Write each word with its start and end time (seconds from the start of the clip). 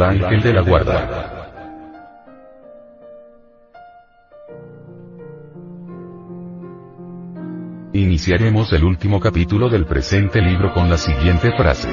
El 0.00 0.24
ángel 0.24 0.40
de 0.40 0.52
la 0.54 0.62
guarda. 0.62 1.36
Iniciaremos 7.92 8.72
el 8.72 8.84
último 8.84 9.20
capítulo 9.20 9.68
del 9.68 9.84
presente 9.84 10.40
libro 10.40 10.72
con 10.72 10.88
la 10.88 10.96
siguiente 10.96 11.52
frase. 11.54 11.90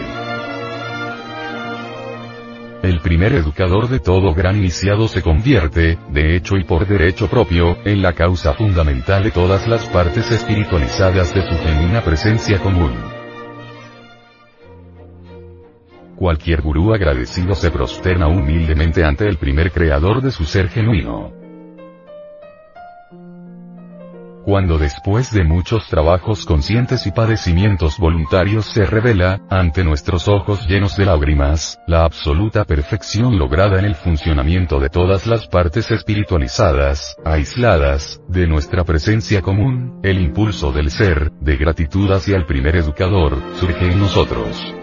El 2.82 3.02
primer 3.02 3.34
educador 3.34 3.90
de 3.90 4.00
todo 4.00 4.34
gran 4.34 4.56
iniciado 4.56 5.10
se 5.10 5.22
convierte, 5.22 5.98
de 6.10 6.38
hecho 6.38 6.56
y 6.56 6.64
por 6.64 6.88
derecho 6.88 7.28
propio, 7.28 7.78
en 7.84 8.02
la 8.02 8.14
causa 8.14 8.54
fundamental 8.54 9.24
de 9.24 9.32
todas 9.32 9.68
las 9.68 9.86
partes 9.88 10.32
espiritualizadas 10.32 11.34
de 11.34 11.42
su 11.42 11.58
genuina 11.58 12.02
presencia 12.02 12.60
común. 12.60 13.17
Cualquier 16.18 16.64
gurú 16.64 16.96
agradecido 16.96 17.54
se 17.54 17.70
prosterna 17.70 18.28
humildemente 18.28 19.06
ante 19.06 19.28
el 19.28 19.38
primer 19.38 19.72
creador 19.72 20.24
de 20.24 20.32
su 20.32 20.46
ser 20.46 20.68
genuino. 20.68 21.32
Cuando 24.44 24.80
después 24.80 25.32
de 25.32 25.44
muchos 25.44 25.88
trabajos 25.90 26.46
conscientes 26.46 27.06
y 27.06 27.12
padecimientos 27.12 28.00
voluntarios 28.00 28.66
se 28.66 28.86
revela, 28.86 29.42
ante 29.50 29.84
nuestros 29.84 30.28
ojos 30.28 30.66
llenos 30.68 30.98
de 30.98 31.06
lágrimas, 31.06 31.80
la 31.86 32.06
absoluta 32.06 32.64
perfección 32.64 33.38
lograda 33.38 33.78
en 33.78 33.86
el 33.86 33.94
funcionamiento 33.94 34.80
de 34.80 34.90
todas 34.90 35.28
las 35.28 35.48
partes 35.48 35.92
espiritualizadas, 35.92 37.16
aisladas, 37.26 38.22
de 38.28 38.48
nuestra 38.48 38.86
presencia 38.86 39.44
común, 39.44 40.00
el 40.02 40.20
impulso 40.20 40.72
del 40.72 40.90
ser, 40.90 41.32
de 41.42 41.58
gratitud 41.58 42.10
hacia 42.12 42.38
el 42.38 42.46
primer 42.46 42.78
educador, 42.78 43.38
surge 43.60 43.92
en 43.92 44.00
nosotros. 44.00 44.78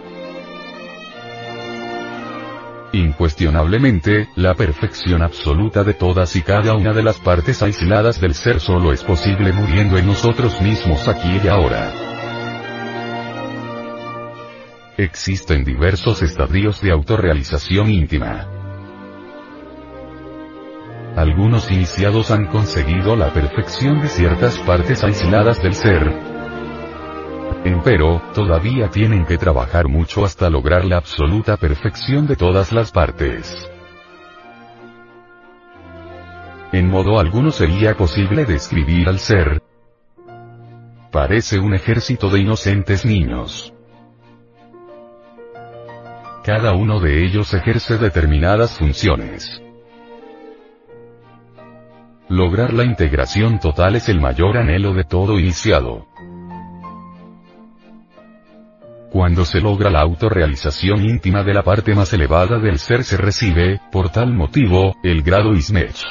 Incuestionablemente, 2.94 4.28
la 4.36 4.54
perfección 4.54 5.20
absoluta 5.20 5.82
de 5.82 5.94
todas 5.94 6.36
y 6.36 6.42
cada 6.42 6.74
una 6.74 6.92
de 6.92 7.02
las 7.02 7.18
partes 7.18 7.60
aisladas 7.60 8.20
del 8.20 8.34
ser 8.34 8.60
solo 8.60 8.92
es 8.92 9.02
posible 9.02 9.52
muriendo 9.52 9.98
en 9.98 10.06
nosotros 10.06 10.60
mismos 10.62 11.08
aquí 11.08 11.40
y 11.42 11.48
ahora. 11.48 11.92
Existen 14.96 15.64
diversos 15.64 16.22
estadios 16.22 16.80
de 16.82 16.92
autorrealización 16.92 17.90
íntima. 17.90 18.46
Algunos 21.16 21.72
iniciados 21.72 22.30
han 22.30 22.46
conseguido 22.46 23.16
la 23.16 23.32
perfección 23.32 24.02
de 24.02 24.08
ciertas 24.08 24.56
partes 24.58 25.02
aisladas 25.02 25.60
del 25.60 25.74
ser, 25.74 26.12
Empero, 27.64 28.20
todavía 28.34 28.90
tienen 28.90 29.24
que 29.24 29.38
trabajar 29.38 29.88
mucho 29.88 30.22
hasta 30.22 30.50
lograr 30.50 30.84
la 30.84 30.98
absoluta 30.98 31.56
perfección 31.56 32.26
de 32.26 32.36
todas 32.36 32.72
las 32.72 32.92
partes. 32.92 33.70
En 36.72 36.90
modo 36.90 37.18
alguno 37.18 37.50
sería 37.50 37.96
posible 37.96 38.44
describir 38.44 39.08
al 39.08 39.18
ser. 39.18 39.62
Parece 41.10 41.58
un 41.58 41.72
ejército 41.72 42.28
de 42.28 42.40
inocentes 42.40 43.06
niños. 43.06 43.72
Cada 46.44 46.74
uno 46.74 47.00
de 47.00 47.24
ellos 47.24 47.54
ejerce 47.54 47.96
determinadas 47.96 48.76
funciones. 48.76 49.62
Lograr 52.28 52.74
la 52.74 52.84
integración 52.84 53.58
total 53.58 53.96
es 53.96 54.10
el 54.10 54.20
mayor 54.20 54.58
anhelo 54.58 54.92
de 54.92 55.04
todo 55.04 55.38
iniciado. 55.38 56.06
Cuando 59.14 59.44
se 59.44 59.60
logra 59.60 59.90
la 59.90 60.00
autorrealización 60.00 61.04
íntima 61.04 61.44
de 61.44 61.54
la 61.54 61.62
parte 61.62 61.94
más 61.94 62.12
elevada 62.12 62.58
del 62.58 62.80
ser 62.80 63.04
se 63.04 63.16
recibe, 63.16 63.80
por 63.92 64.10
tal 64.10 64.34
motivo, 64.34 64.96
el 65.04 65.22
grado 65.22 65.52
Ismech. 65.52 66.04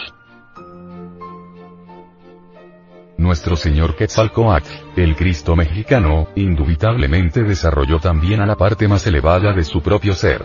Nuestro 3.17 3.57
señor 3.57 3.97
Quetzalcoatl, 3.97 4.69
el 4.95 5.17
Cristo 5.17 5.53
mexicano, 5.57 6.29
indubitablemente 6.35 7.43
desarrolló 7.43 7.99
también 7.99 8.39
a 8.39 8.45
la 8.45 8.55
parte 8.55 8.87
más 8.87 9.05
elevada 9.05 9.51
de 9.51 9.65
su 9.65 9.81
propio 9.81 10.13
ser. 10.13 10.41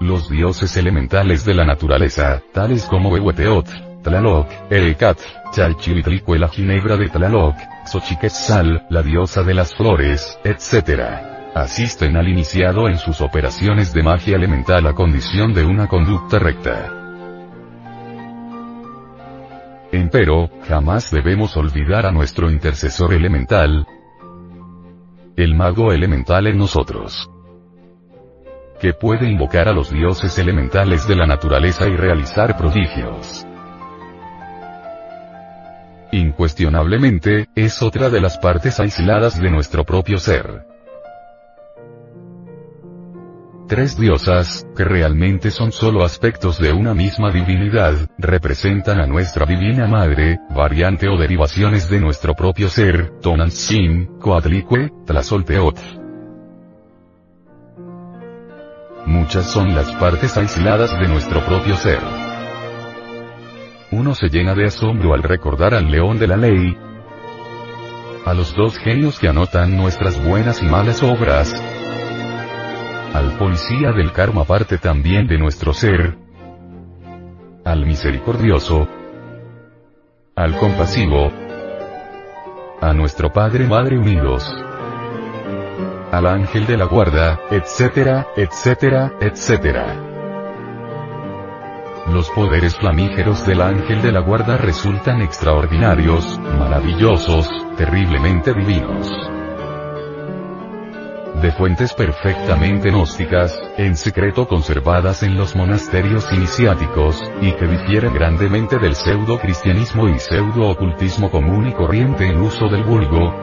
Los 0.00 0.28
dioses 0.28 0.76
elementales 0.76 1.46
de 1.46 1.54
la 1.54 1.64
naturaleza, 1.64 2.42
tales 2.52 2.84
como 2.84 3.08
Huehueteotl, 3.08 4.02
Tlaloc, 4.02 4.48
Erecatl, 4.68 5.22
Chalchihuitlico 5.50 6.36
la 6.36 6.48
ginebra 6.48 6.98
de 6.98 7.08
Tlaloc, 7.08 7.56
Xochiquetzal, 7.90 8.86
la 8.88 9.02
diosa 9.02 9.42
de 9.42 9.52
las 9.52 9.74
flores, 9.74 10.38
etc. 10.44 11.52
Asisten 11.54 12.16
al 12.16 12.28
iniciado 12.28 12.88
en 12.88 12.98
sus 12.98 13.20
operaciones 13.20 13.92
de 13.92 14.04
magia 14.04 14.36
elemental 14.36 14.86
a 14.86 14.94
condición 14.94 15.52
de 15.54 15.64
una 15.64 15.88
conducta 15.88 16.38
recta. 16.38 16.96
Empero, 19.90 20.50
jamás 20.68 21.10
debemos 21.10 21.56
olvidar 21.56 22.06
a 22.06 22.12
nuestro 22.12 22.48
intercesor 22.48 23.12
elemental, 23.12 23.86
el 25.36 25.56
mago 25.56 25.92
elemental 25.92 26.46
en 26.46 26.58
nosotros 26.58 27.28
que 28.80 28.94
puede 28.94 29.28
invocar 29.28 29.68
a 29.68 29.72
los 29.72 29.90
dioses 29.90 30.38
elementales 30.38 31.06
de 31.06 31.14
la 31.14 31.26
naturaleza 31.26 31.86
y 31.86 31.96
realizar 31.96 32.56
prodigios. 32.56 33.46
Incuestionablemente, 36.12 37.48
es 37.54 37.82
otra 37.82 38.10
de 38.10 38.20
las 38.20 38.38
partes 38.38 38.80
aisladas 38.80 39.40
de 39.40 39.50
nuestro 39.50 39.84
propio 39.84 40.18
ser. 40.18 40.66
Tres 43.68 43.96
diosas, 43.96 44.66
que 44.76 44.82
realmente 44.82 45.52
son 45.52 45.70
solo 45.70 46.02
aspectos 46.02 46.58
de 46.58 46.72
una 46.72 46.92
misma 46.92 47.30
divinidad, 47.30 47.94
representan 48.18 49.00
a 49.00 49.06
nuestra 49.06 49.46
divina 49.46 49.86
madre, 49.86 50.40
variante 50.52 51.08
o 51.08 51.16
derivaciones 51.16 51.88
de 51.88 52.00
nuestro 52.00 52.34
propio 52.34 52.68
ser, 52.68 53.20
Tonantzin, 53.20 54.18
Coatlicue, 54.18 54.90
Tlazolteotl. 55.06 55.80
Muchas 59.06 59.46
son 59.48 59.72
las 59.76 59.92
partes 59.92 60.36
aisladas 60.36 60.90
de 60.98 61.06
nuestro 61.06 61.40
propio 61.46 61.76
ser. 61.76 62.29
Uno 63.92 64.14
se 64.14 64.28
llena 64.28 64.54
de 64.54 64.66
asombro 64.66 65.14
al 65.14 65.22
recordar 65.22 65.74
al 65.74 65.90
león 65.90 66.18
de 66.18 66.28
la 66.28 66.36
ley, 66.36 66.76
a 68.24 68.34
los 68.34 68.54
dos 68.54 68.78
genios 68.78 69.18
que 69.18 69.28
anotan 69.28 69.76
nuestras 69.76 70.22
buenas 70.24 70.62
y 70.62 70.66
malas 70.66 71.02
obras, 71.02 71.52
al 73.12 73.32
policía 73.36 73.90
del 73.90 74.12
karma 74.12 74.44
parte 74.44 74.78
también 74.78 75.26
de 75.26 75.38
nuestro 75.38 75.72
ser, 75.72 76.16
al 77.64 77.84
misericordioso, 77.84 78.88
al 80.36 80.56
compasivo, 80.56 81.32
a 82.80 82.92
nuestro 82.92 83.32
Padre 83.32 83.66
Madre 83.66 83.98
unidos, 83.98 84.48
al 86.12 86.26
ángel 86.26 86.64
de 86.66 86.76
la 86.76 86.84
guarda, 86.84 87.40
etcétera, 87.50 88.28
etcétera, 88.36 89.14
etcétera. 89.20 90.09
Los 92.12 92.28
poderes 92.30 92.76
flamígeros 92.76 93.46
del 93.46 93.60
ángel 93.62 94.02
de 94.02 94.12
la 94.12 94.20
guarda 94.20 94.56
resultan 94.56 95.22
extraordinarios, 95.22 96.38
maravillosos, 96.58 97.48
terriblemente 97.76 98.52
divinos 98.52 99.10
de 101.40 101.52
fuentes 101.52 101.94
perfectamente 101.94 102.90
gnósticas, 102.90 103.58
en 103.78 103.96
secreto 103.96 104.46
conservadas 104.46 105.22
en 105.22 105.38
los 105.38 105.56
monasterios 105.56 106.30
iniciáticos, 106.32 107.18
y 107.40 107.52
que 107.52 107.66
difiere 107.66 108.10
grandemente 108.10 108.78
del 108.78 108.94
pseudo-cristianismo 108.94 110.08
y 110.08 110.18
pseudo-ocultismo 110.18 111.30
común 111.30 111.68
y 111.68 111.72
corriente 111.72 112.26
en 112.26 112.42
uso 112.42 112.68
del 112.68 112.84
vulgo, 112.84 113.34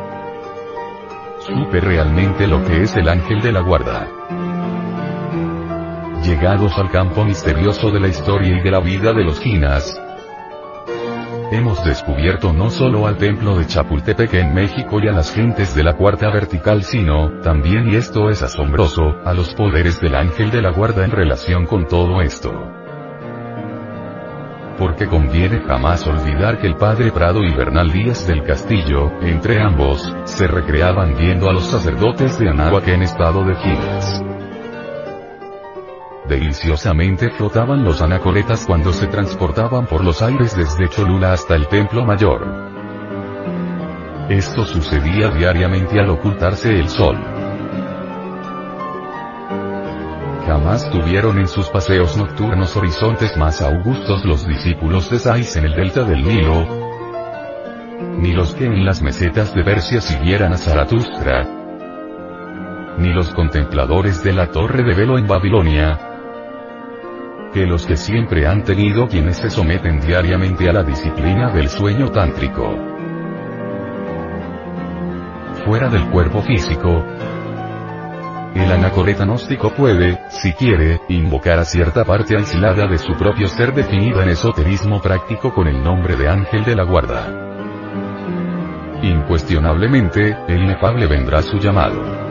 supe 1.40 1.80
realmente 1.80 2.46
lo 2.46 2.64
que 2.64 2.84
es 2.84 2.96
el 2.96 3.10
ángel 3.10 3.42
de 3.42 3.52
la 3.52 3.62
guarda. 3.62 4.08
Llegados 6.28 6.78
al 6.78 6.92
campo 6.92 7.24
misterioso 7.24 7.90
de 7.90 8.02
la 8.02 8.10
historia 8.10 8.58
y 8.58 8.62
de 8.62 8.70
la 8.70 8.82
vida 8.82 9.14
de 9.14 9.24
los 9.24 9.40
Ginas, 9.40 9.98
Hemos 11.50 11.82
descubierto 11.86 12.52
no 12.52 12.70
solo 12.70 13.08
al 13.08 13.16
templo 13.16 13.58
de 13.58 13.66
Chapultepec 13.66 14.34
en 14.34 14.54
México 14.54 15.00
y 15.02 15.08
a 15.08 15.14
las 15.14 15.34
gentes 15.34 15.74
de 15.74 15.86
la 15.86 15.94
cuarta 15.94 16.30
vertical 16.30 16.84
sino, 16.84 17.40
también 17.40 17.88
y 17.90 17.96
esto 17.96 18.30
es 18.30 18.44
asombroso, 18.44 19.16
a 19.24 19.34
los 19.34 19.54
poderes 19.54 20.02
del 20.02 20.16
ángel 20.16 20.52
de 20.52 20.62
la 20.62 20.72
guarda 20.72 21.06
en 21.06 21.12
relación 21.12 21.66
con 21.66 21.88
todo 21.88 22.22
esto. 22.22 22.52
Porque 24.78 25.08
conviene 25.08 25.62
jamás 25.66 26.06
olvidar 26.06 26.60
que 26.60 26.68
el 26.68 26.76
padre 26.76 27.14
Prado 27.14 27.42
y 27.42 27.56
Bernal 27.56 27.90
Díaz 27.90 28.28
del 28.28 28.44
Castillo, 28.44 29.14
entre 29.22 29.62
ambos, 29.62 30.14
se 30.26 30.46
recreaban 30.46 31.16
viendo 31.18 31.50
a 31.50 31.54
los 31.54 31.64
sacerdotes 31.64 32.38
de 32.38 32.50
Anáhuac 32.50 32.86
en 32.90 33.04
estado 33.04 33.46
de 33.46 33.56
giras. 33.56 34.37
Deliciosamente 36.28 37.30
flotaban 37.30 37.86
los 37.86 38.02
anacoletas 38.02 38.66
cuando 38.66 38.92
se 38.92 39.08
transportaban 39.08 39.86
por 39.86 40.04
los 40.04 40.22
aires 40.22 40.58
desde 40.58 40.90
Cholula 40.90 41.32
hasta 41.32 41.56
el 41.56 41.68
Templo 41.68 42.06
Mayor. 42.06 42.46
Esto 44.30 44.66
sucedía 44.66 45.30
diariamente 45.30 45.98
al 46.02 46.10
ocultarse 46.10 46.78
el 46.78 46.90
sol. 46.90 47.18
Jamás 50.46 50.90
tuvieron 50.90 51.40
en 51.40 51.48
sus 51.48 51.70
paseos 51.70 52.18
nocturnos 52.18 52.76
horizontes 52.76 53.38
más 53.38 53.62
augustos 53.62 54.26
los 54.26 54.46
discípulos 54.46 55.10
de 55.10 55.20
Sais 55.20 55.56
en 55.56 55.66
el 55.66 55.76
delta 55.76 56.04
del 56.04 56.24
Nilo, 56.24 56.68
ni 58.18 58.34
los 58.34 58.54
que 58.54 58.66
en 58.66 58.86
las 58.86 59.02
mesetas 59.02 59.56
de 59.56 59.64
Persia 59.64 60.02
siguieran 60.02 60.52
a 60.52 60.58
Zaratustra, 60.58 61.48
ni 62.98 63.14
los 63.14 63.30
contempladores 63.30 64.24
de 64.24 64.34
la 64.34 64.52
torre 64.52 64.84
de 64.84 64.94
velo 64.94 65.18
en 65.18 65.28
Babilonia, 65.28 66.17
que 67.54 67.66
los 67.66 67.86
que 67.86 67.98
siempre 67.98 68.48
han 68.48 68.64
tenido 68.64 69.08
quienes 69.08 69.38
se 69.38 69.50
someten 69.50 70.00
diariamente 70.00 70.70
a 70.70 70.74
la 70.74 70.84
disciplina 70.84 71.52
del 71.52 71.70
sueño 71.70 72.12
tántrico. 72.12 72.76
Fuera 75.66 75.90
del 75.90 76.10
cuerpo 76.10 76.42
físico, 76.42 77.04
el 78.56 78.72
anacoreta 78.72 79.26
gnóstico 79.26 79.72
puede, 79.72 80.20
si 80.30 80.54
quiere, 80.54 81.02
invocar 81.10 81.60
a 81.60 81.66
cierta 81.66 82.04
parte 82.06 82.36
aislada 82.36 82.88
de 82.88 82.98
su 82.98 83.14
propio 83.14 83.48
ser 83.48 83.74
definida 83.74 84.24
en 84.24 84.30
esoterismo 84.30 85.02
práctico 85.02 85.54
con 85.54 85.68
el 85.68 85.84
nombre 85.84 86.16
de 86.16 86.28
ángel 86.28 86.64
de 86.64 86.76
la 86.76 86.84
guarda. 86.84 87.28
Incuestionablemente, 89.04 90.36
el 90.48 90.64
inefable 90.64 91.06
vendrá 91.06 91.42
su 91.42 91.58
llamado 91.58 92.27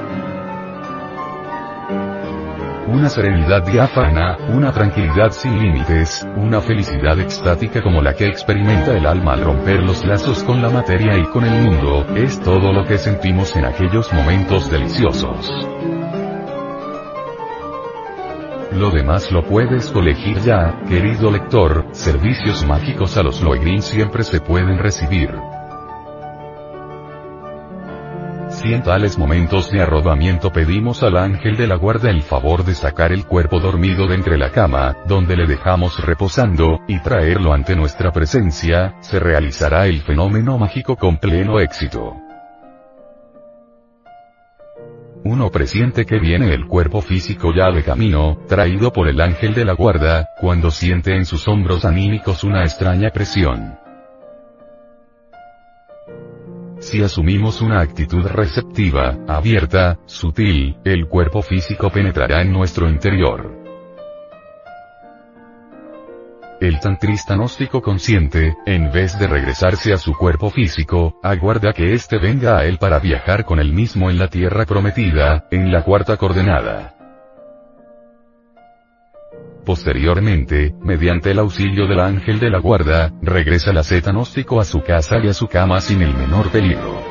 una 2.88 3.08
serenidad 3.08 3.64
diáfana, 3.64 4.36
una 4.48 4.72
tranquilidad 4.72 5.30
sin 5.30 5.58
límites, 5.58 6.26
una 6.36 6.60
felicidad 6.60 7.18
extática 7.18 7.82
como 7.82 8.00
la 8.00 8.14
que 8.14 8.26
experimenta 8.26 8.96
el 8.96 9.06
alma 9.06 9.34
al 9.34 9.44
romper 9.44 9.82
los 9.82 10.04
lazos 10.04 10.44
con 10.44 10.62
la 10.62 10.70
materia 10.70 11.16
y 11.18 11.24
con 11.24 11.44
el 11.44 11.62
mundo, 11.62 12.06
es 12.14 12.40
todo 12.40 12.72
lo 12.72 12.84
que 12.84 12.98
sentimos 12.98 13.54
en 13.56 13.64
aquellos 13.64 14.12
momentos 14.12 14.70
deliciosos. 14.70 15.50
Lo 18.72 18.90
demás 18.90 19.32
lo 19.32 19.42
puedes 19.42 19.90
colegir 19.90 20.38
ya, 20.40 20.82
querido 20.86 21.30
lector, 21.30 21.86
servicios 21.92 22.66
mágicos 22.66 23.16
a 23.16 23.22
los 23.22 23.40
Loegrin 23.40 23.80
siempre 23.80 24.22
se 24.22 24.40
pueden 24.40 24.78
recibir. 24.78 25.30
Si 28.56 28.72
en 28.72 28.82
tales 28.82 29.18
momentos 29.18 29.70
de 29.70 29.82
arrobamiento 29.82 30.50
pedimos 30.50 31.02
al 31.02 31.18
ángel 31.18 31.58
de 31.58 31.66
la 31.66 31.76
guarda 31.76 32.08
el 32.08 32.22
favor 32.22 32.64
de 32.64 32.74
sacar 32.74 33.12
el 33.12 33.26
cuerpo 33.26 33.60
dormido 33.60 34.06
de 34.06 34.14
entre 34.14 34.38
la 34.38 34.50
cama, 34.50 34.96
donde 35.06 35.36
le 35.36 35.46
dejamos 35.46 36.02
reposando, 36.02 36.80
y 36.88 36.98
traerlo 37.00 37.52
ante 37.52 37.76
nuestra 37.76 38.12
presencia, 38.12 38.94
se 39.00 39.20
realizará 39.20 39.86
el 39.86 40.00
fenómeno 40.00 40.56
mágico 40.56 40.96
con 40.96 41.18
pleno 41.18 41.60
éxito. 41.60 42.14
Uno 45.22 45.50
presiente 45.50 46.06
que 46.06 46.18
viene 46.18 46.54
el 46.54 46.66
cuerpo 46.66 47.02
físico 47.02 47.52
ya 47.54 47.70
de 47.70 47.82
camino, 47.82 48.38
traído 48.48 48.90
por 48.90 49.06
el 49.08 49.20
ángel 49.20 49.52
de 49.52 49.66
la 49.66 49.74
guarda, 49.74 50.30
cuando 50.40 50.70
siente 50.70 51.14
en 51.14 51.26
sus 51.26 51.46
hombros 51.46 51.84
anímicos 51.84 52.42
una 52.42 52.62
extraña 52.62 53.10
presión. 53.10 53.85
Si 56.86 57.02
asumimos 57.02 57.62
una 57.62 57.80
actitud 57.80 58.24
receptiva, 58.26 59.18
abierta, 59.26 59.98
sutil, 60.06 60.76
el 60.84 61.08
cuerpo 61.08 61.42
físico 61.42 61.90
penetrará 61.90 62.42
en 62.42 62.52
nuestro 62.52 62.88
interior. 62.88 63.52
El 66.60 66.78
tantrista 66.78 67.34
gnóstico 67.34 67.82
consciente, 67.82 68.54
en 68.66 68.92
vez 68.92 69.18
de 69.18 69.26
regresarse 69.26 69.92
a 69.92 69.96
su 69.96 70.14
cuerpo 70.14 70.48
físico, 70.50 71.18
aguarda 71.24 71.72
que 71.72 71.92
éste 71.92 72.18
venga 72.18 72.56
a 72.56 72.64
él 72.66 72.78
para 72.78 73.00
viajar 73.00 73.44
con 73.44 73.58
él 73.58 73.72
mismo 73.72 74.08
en 74.08 74.18
la 74.20 74.28
tierra 74.28 74.64
prometida, 74.64 75.48
en 75.50 75.72
la 75.72 75.82
cuarta 75.82 76.16
coordenada. 76.16 76.95
Posteriormente, 79.66 80.76
mediante 80.80 81.32
el 81.32 81.40
auxilio 81.40 81.88
del 81.88 81.98
ángel 81.98 82.38
de 82.38 82.50
la 82.50 82.60
guarda, 82.60 83.12
regresa 83.20 83.72
el 83.72 83.78
asceta 83.78 84.12
gnóstico 84.12 84.60
a 84.60 84.64
su 84.64 84.80
casa 84.80 85.16
y 85.18 85.26
a 85.26 85.34
su 85.34 85.48
cama 85.48 85.80
sin 85.80 86.02
el 86.02 86.14
menor 86.14 86.50
peligro. 86.50 87.02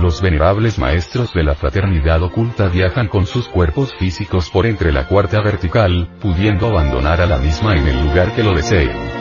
Los 0.00 0.22
venerables 0.22 0.78
maestros 0.78 1.34
de 1.34 1.42
la 1.42 1.56
fraternidad 1.56 2.22
oculta 2.22 2.68
viajan 2.68 3.08
con 3.08 3.26
sus 3.26 3.48
cuerpos 3.48 3.92
físicos 3.98 4.48
por 4.50 4.66
entre 4.66 4.92
la 4.92 5.08
cuarta 5.08 5.42
vertical, 5.42 6.08
pudiendo 6.20 6.68
abandonar 6.68 7.20
a 7.20 7.26
la 7.26 7.38
misma 7.38 7.76
en 7.76 7.88
el 7.88 8.06
lugar 8.06 8.32
que 8.36 8.44
lo 8.44 8.54
deseen. 8.54 9.19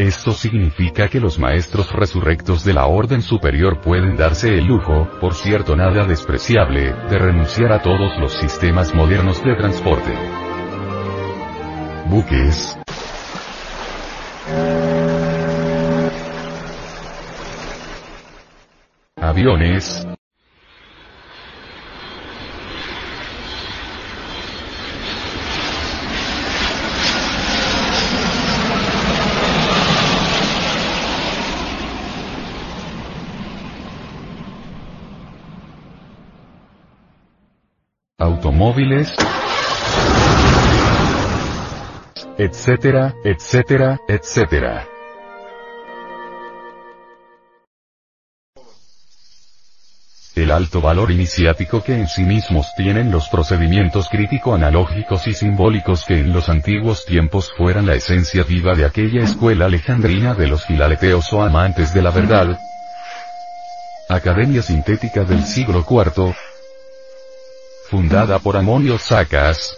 Esto 0.00 0.32
significa 0.32 1.08
que 1.08 1.20
los 1.20 1.38
maestros 1.38 1.92
resurrectos 1.92 2.64
de 2.64 2.72
la 2.72 2.86
orden 2.86 3.20
superior 3.20 3.82
pueden 3.82 4.16
darse 4.16 4.48
el 4.48 4.64
lujo, 4.64 5.06
por 5.20 5.34
cierto 5.34 5.76
nada 5.76 6.06
despreciable, 6.06 6.94
de 7.10 7.18
renunciar 7.18 7.70
a 7.70 7.82
todos 7.82 8.18
los 8.18 8.32
sistemas 8.32 8.94
modernos 8.94 9.44
de 9.44 9.54
transporte. 9.56 10.10
Buques. 12.06 12.78
Aviones, 19.16 20.06
automóviles, 38.60 39.14
etcétera, 42.36 43.14
etcétera, 43.24 43.98
etcétera. 44.06 44.86
El 50.36 50.50
alto 50.50 50.80
valor 50.80 51.10
iniciático 51.10 51.82
que 51.82 51.94
en 51.94 52.06
sí 52.06 52.22
mismos 52.22 52.66
tienen 52.76 53.10
los 53.10 53.28
procedimientos 53.28 54.08
crítico-analógicos 54.08 55.26
y 55.26 55.34
simbólicos 55.34 56.04
que 56.04 56.20
en 56.20 56.32
los 56.32 56.48
antiguos 56.48 57.04
tiempos 57.04 57.52
fueran 57.56 57.86
la 57.86 57.94
esencia 57.94 58.42
viva 58.44 58.74
de 58.74 58.84
aquella 58.84 59.24
escuela 59.24 59.66
alejandrina 59.66 60.34
de 60.34 60.48
los 60.48 60.64
filaleteos 60.66 61.32
o 61.32 61.42
amantes 61.42 61.92
de 61.94 62.02
la 62.02 62.10
verdad. 62.10 62.58
Academia 64.08 64.62
Sintética 64.62 65.24
del 65.24 65.44
siglo 65.44 65.84
IV, 65.88 66.34
fundada 67.90 68.38
por 68.38 68.56
Amonio 68.56 68.98
Sacas, 68.98 69.76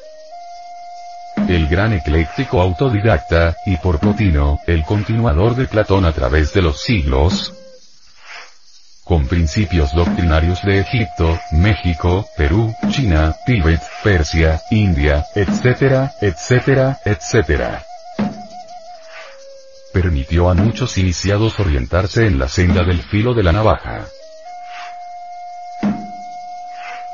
el 1.49 1.66
gran 1.66 1.95
ecléctico 1.95 2.61
autodidacta, 2.61 3.57
y 3.64 3.78
por 3.78 3.99
Plotino, 4.00 4.61
el 4.66 4.85
continuador 4.85 5.57
de 5.57 5.66
Platón 5.66 6.04
a 6.04 6.12
través 6.12 6.52
de 6.52 6.61
los 6.61 6.78
siglos, 6.83 7.54
con 9.02 9.26
principios 9.26 9.95
doctrinarios 9.95 10.62
de 10.62 10.81
Egipto, 10.81 11.40
México, 11.52 12.28
Perú, 12.37 12.75
China, 12.90 13.35
Tíbet, 13.47 13.81
Persia, 14.04 14.61
India, 14.71 15.25
etcétera, 15.35 16.12
etcétera, 16.21 17.00
etcétera. 17.07 17.83
Permitió 19.95 20.50
a 20.50 20.54
muchos 20.54 20.99
iniciados 20.99 21.59
orientarse 21.59 22.26
en 22.26 22.38
la 22.38 22.49
senda 22.49 22.85
del 22.85 23.02
filo 23.02 23.33
de 23.33 23.42
la 23.42 23.52
navaja. 23.52 24.07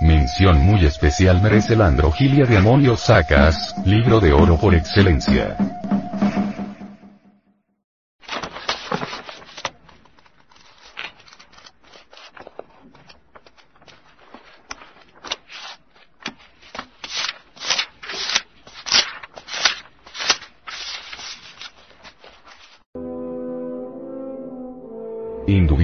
Mención 0.01 0.61
muy 0.65 0.85
especial 0.85 1.43
merece 1.43 1.75
la 1.75 1.87
androgilia 1.89 2.45
de 2.45 2.57
Amonio 2.57 2.97
Sacas, 2.97 3.75
libro 3.85 4.21
de 4.21 4.33
oro 4.33 4.57
por 4.57 4.73
excelencia. 4.77 5.57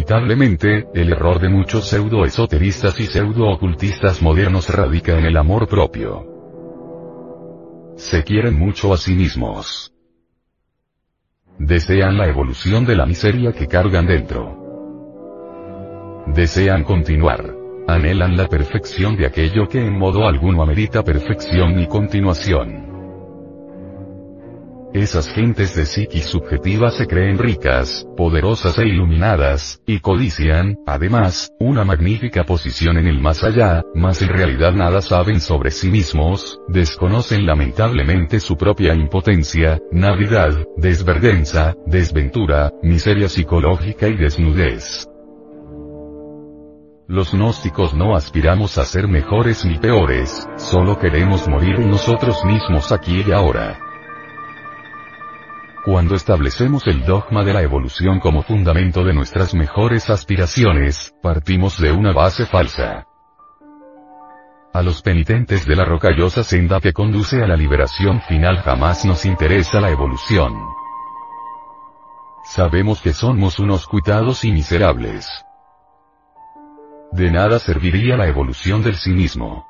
Indubitablemente, 0.05 0.87
el 0.93 1.13
error 1.13 1.41
de 1.41 1.49
muchos 1.49 1.89
pseudo-esoteristas 1.89 3.01
y 3.01 3.07
pseudo-ocultistas 3.07 4.21
modernos 4.21 4.69
radica 4.69 5.19
en 5.19 5.25
el 5.25 5.35
amor 5.35 5.67
propio. 5.67 6.27
Se 7.97 8.23
quieren 8.23 8.59
mucho 8.59 8.93
a 8.93 8.99
sí 8.99 9.15
mismos. 9.15 9.95
Desean 11.59 12.19
la 12.19 12.27
evolución 12.27 12.85
de 12.85 12.97
la 12.97 13.07
miseria 13.07 13.53
que 13.53 13.67
cargan 13.67 14.07
dentro. 14.07 14.59
Desean 16.27 16.85
continuar. 16.85 17.55
Anhelan 17.89 18.37
la 18.37 18.47
perfección 18.47 19.17
de 19.17 19.25
aquello 19.25 19.67
que 19.71 19.79
en 19.79 19.99
modo 19.99 20.29
alguno 20.29 20.63
amerita 20.63 21.03
perfección 21.03 21.81
y 21.81 21.87
continuación. 21.87 22.84
Esas 24.95 25.29
gentes 25.29 25.75
de 25.75 25.87
psiquis 25.87 26.25
subjetiva 26.25 26.89
se 26.93 27.09
creen 27.09 27.37
ricas, 27.37 28.07
poderosas 28.17 28.79
e 28.79 28.87
iluminadas, 28.87 29.83
y 29.89 29.99
codician, 29.99 30.77
además, 30.87 31.51
una 31.59 31.83
magnífica 31.85 32.45
posición 32.45 32.99
en 32.99 33.09
el 33.09 33.21
más 33.21 33.43
allá, 33.43 33.83
mas 33.93 34.23
en 34.23 34.29
realidad 34.29 34.73
nada 34.73 35.03
saben 35.03 35.41
sobre 35.41 35.73
sí 35.73 35.91
mismos, 35.91 36.61
desconocen 36.69 37.45
lamentablemente 37.45 38.39
su 38.39 38.57
propia 38.57 38.95
impotencia, 38.95 39.81
navidad, 39.91 40.65
desvergüenza, 40.77 41.75
desventura, 41.87 42.73
miseria 42.81 43.29
psicológica 43.29 44.07
y 44.07 44.17
desnudez. 44.17 45.09
Los 47.09 47.33
gnósticos 47.33 47.95
no 47.95 48.15
aspiramos 48.15 48.79
a 48.79 48.85
ser 48.85 49.09
mejores 49.09 49.65
ni 49.65 49.77
peores, 49.77 50.49
solo 50.57 51.01
queremos 51.01 51.49
morir 51.49 51.81
nosotros 51.81 52.45
mismos 52.45 52.93
aquí 52.93 53.25
y 53.27 53.33
ahora. 53.33 53.84
Cuando 55.85 56.15
establecemos 56.15 56.87
el 56.87 57.05
dogma 57.05 57.45
de 57.45 57.53
la 57.53 57.61
evolución 57.61 58.19
como 58.19 58.43
fundamento 58.43 59.05
de 59.05 59.13
nuestras 59.13 59.53
mejores 59.55 60.09
aspiraciones, 60.09 61.15
partimos 61.21 61.79
de 61.79 61.93
una 61.93 62.15
base 62.15 62.47
falsa. 62.47 63.07
A 64.73 64.83
los 64.83 65.03
penitentes 65.03 65.67
de 65.67 65.77
la 65.77 65.85
rocallosa 65.85 66.43
senda 66.43 66.81
que 66.81 66.95
conduce 66.95 67.43
a 67.43 67.47
la 67.47 67.55
liberación 67.55 68.23
final 68.23 68.63
jamás 68.63 69.05
nos 69.05 69.27
interesa 69.27 69.79
la 69.79 69.91
evolución. 69.91 70.55
Sabemos 72.45 73.03
que 73.03 73.13
somos 73.13 73.59
unos 73.59 73.87
cuitados 73.87 74.43
y 74.47 74.53
miserables. 74.53 75.29
De 77.13 77.31
nada 77.31 77.59
serviría 77.59 78.17
la 78.17 78.27
evolución 78.27 78.83
del 78.83 78.97
sí 78.97 79.11
mismo. 79.11 79.67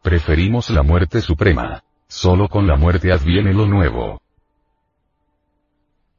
Preferimos 0.00 0.70
la 0.70 0.84
muerte 0.84 1.20
suprema. 1.20 1.82
Solo 2.06 2.48
con 2.48 2.68
la 2.68 2.76
muerte 2.76 3.12
adviene 3.12 3.52
lo 3.52 3.66
nuevo. 3.66 4.20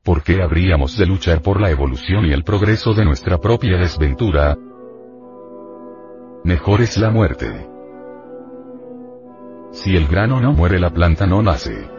¿Por 0.06 0.22
qué 0.22 0.44
habríamos 0.44 0.98
de 0.98 1.08
luchar 1.08 1.42
por 1.42 1.60
la 1.60 1.72
evolución 1.72 2.28
y 2.28 2.32
el 2.32 2.44
progreso 2.44 2.94
de 2.94 3.04
nuestra 3.04 3.40
propia 3.40 3.76
desventura? 3.76 4.56
Mejor 6.44 6.82
es 6.82 6.96
la 6.98 7.10
muerte. 7.10 7.68
Si 9.72 9.98
el 9.98 10.06
grano 10.08 10.40
no 10.40 10.54
muere 10.54 10.78
la 10.78 10.92
planta 10.92 11.26
no 11.26 11.42
nace. 11.42 11.90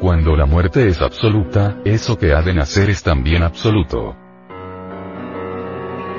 Cuando 0.00 0.34
la 0.34 0.44
muerte 0.44 0.88
es 0.88 1.00
absoluta, 1.00 1.78
eso 1.84 2.18
que 2.18 2.32
ha 2.32 2.42
de 2.42 2.54
nacer 2.54 2.90
es 2.90 3.04
también 3.04 3.44
absoluto. 3.44 4.16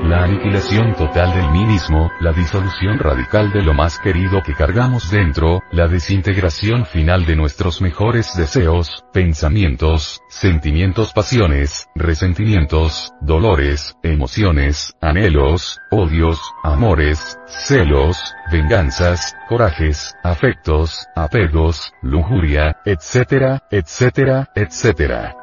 La 0.03 0.25
aniquilación 0.25 0.95
total 0.95 1.33
del 1.33 1.49
mí 1.51 1.65
mismo, 1.65 2.11
la 2.19 2.33
disolución 2.33 2.99
radical 2.99 3.53
de 3.53 3.61
lo 3.61 3.73
más 3.73 3.99
querido 3.99 4.43
que 4.43 4.53
cargamos 4.53 5.09
dentro, 5.09 5.61
la 5.71 5.87
desintegración 5.87 6.85
final 6.85 7.25
de 7.25 7.37
nuestros 7.37 7.81
mejores 7.81 8.35
deseos, 8.35 9.05
pensamientos, 9.13 10.21
sentimientos, 10.27 11.13
pasiones, 11.13 11.87
resentimientos, 11.95 13.13
dolores, 13.21 13.95
emociones, 14.03 14.93
anhelos, 14.99 15.79
odios, 15.89 16.41
amores, 16.63 17.39
celos, 17.47 18.17
venganzas, 18.51 19.33
corajes, 19.47 20.13
afectos, 20.21 21.07
apegos, 21.15 21.93
lujuria, 22.01 22.75
etcétera, 22.83 23.63
etcétera, 23.71 24.49
etcétera 24.53 25.42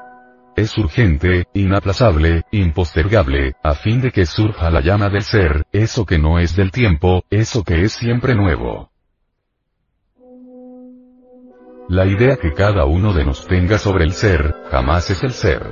es 0.60 0.78
urgente, 0.78 1.46
inaplazable, 1.54 2.42
impostergable, 2.52 3.56
a 3.62 3.74
fin 3.74 4.00
de 4.00 4.12
que 4.12 4.26
surja 4.26 4.70
la 4.70 4.80
llama 4.80 5.08
del 5.08 5.22
ser, 5.22 5.66
eso 5.72 6.06
que 6.06 6.18
no 6.18 6.38
es 6.38 6.54
del 6.54 6.70
tiempo, 6.70 7.24
eso 7.30 7.64
que 7.64 7.82
es 7.82 7.92
siempre 7.92 8.34
nuevo. 8.34 8.90
La 11.88 12.06
idea 12.06 12.36
que 12.36 12.54
cada 12.54 12.84
uno 12.84 13.12
de 13.12 13.24
nos 13.24 13.46
tenga 13.46 13.78
sobre 13.78 14.04
el 14.04 14.12
ser, 14.12 14.54
jamás 14.70 15.10
es 15.10 15.22
el 15.24 15.32
ser. 15.32 15.62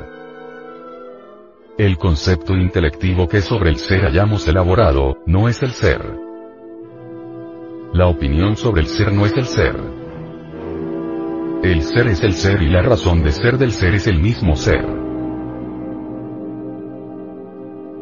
El 1.78 1.96
concepto 1.96 2.54
intelectivo 2.54 3.28
que 3.28 3.40
sobre 3.40 3.70
el 3.70 3.76
ser 3.76 4.04
hayamos 4.04 4.48
elaborado, 4.48 5.18
no 5.26 5.48
es 5.48 5.62
el 5.62 5.70
ser. 5.70 6.00
La 7.92 8.08
opinión 8.08 8.56
sobre 8.56 8.80
el 8.80 8.88
ser 8.88 9.12
no 9.12 9.26
es 9.26 9.36
el 9.36 9.46
ser. 9.46 9.97
El 11.62 11.82
ser 11.82 12.06
es 12.06 12.22
el 12.22 12.34
ser 12.34 12.62
y 12.62 12.68
la 12.68 12.82
razón 12.82 13.24
de 13.24 13.32
ser 13.32 13.58
del 13.58 13.72
ser 13.72 13.94
es 13.96 14.06
el 14.06 14.20
mismo 14.20 14.54
ser. 14.54 14.84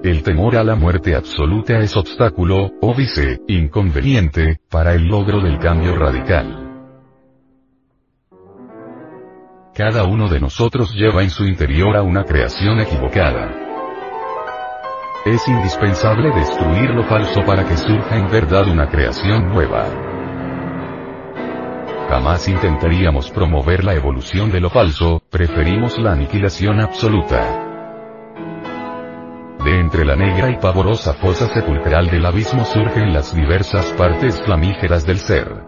El 0.05 0.23
temor 0.23 0.57
a 0.57 0.63
la 0.63 0.75
muerte 0.75 1.15
absoluta 1.17 1.79
es 1.79 1.97
obstáculo, 1.97 2.73
óbice, 2.83 3.41
inconveniente, 3.49 4.61
para 4.71 4.93
el 4.93 5.05
logro 5.07 5.41
del 5.41 5.59
cambio 5.59 5.97
radical. 5.97 6.65
Cada 9.75 10.05
uno 10.05 10.29
de 10.29 10.39
nosotros 10.39 10.95
lleva 10.95 11.23
en 11.23 11.31
su 11.31 11.45
interior 11.45 11.97
a 11.97 12.03
una 12.03 12.25
creación 12.25 12.81
equivocada. 12.81 13.55
Es 15.25 15.49
indispensable 15.49 16.31
destruir 16.31 16.91
lo 16.91 17.05
falso 17.05 17.41
para 17.47 17.65
que 17.65 17.77
surja 17.79 18.19
en 18.19 18.31
verdad 18.31 18.69
una 18.69 18.87
creación 18.89 19.49
nueva. 19.49 20.06
Jamás 22.09 22.47
intentaríamos 22.47 23.31
promover 23.31 23.83
la 23.83 23.95
evolución 23.95 24.53
de 24.53 24.61
lo 24.61 24.71
falso, 24.71 25.21
preferimos 25.29 25.99
la 25.99 26.13
aniquilación 26.13 26.81
absoluta. 26.81 27.67
De 29.65 29.81
entre 29.81 30.05
la 30.05 30.15
negra 30.15 30.51
y 30.51 30.57
pavorosa 30.59 31.15
fosa 31.15 31.49
sepulcral 31.49 32.09
del 32.09 32.25
abismo 32.25 32.65
surgen 32.65 33.13
las 33.13 33.35
diversas 33.35 33.93
partes 33.95 34.41
flamígeras 34.43 35.05
del 35.05 35.19
ser. 35.19 35.65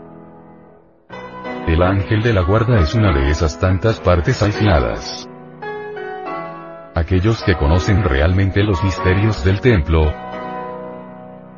El 1.67 1.83
ángel 1.83 2.23
de 2.23 2.33
la 2.33 2.43
guarda 2.43 2.79
es 2.79 2.95
una 2.95 3.13
de 3.13 3.29
esas 3.31 3.59
tantas 3.59 3.99
partes 3.99 4.41
aisladas. 4.41 5.29
Aquellos 6.95 7.43
que 7.43 7.57
conocen 7.57 8.05
realmente 8.05 8.63
los 8.63 8.83
misterios 8.85 9.43
del 9.45 9.61
templo, 9.61 10.13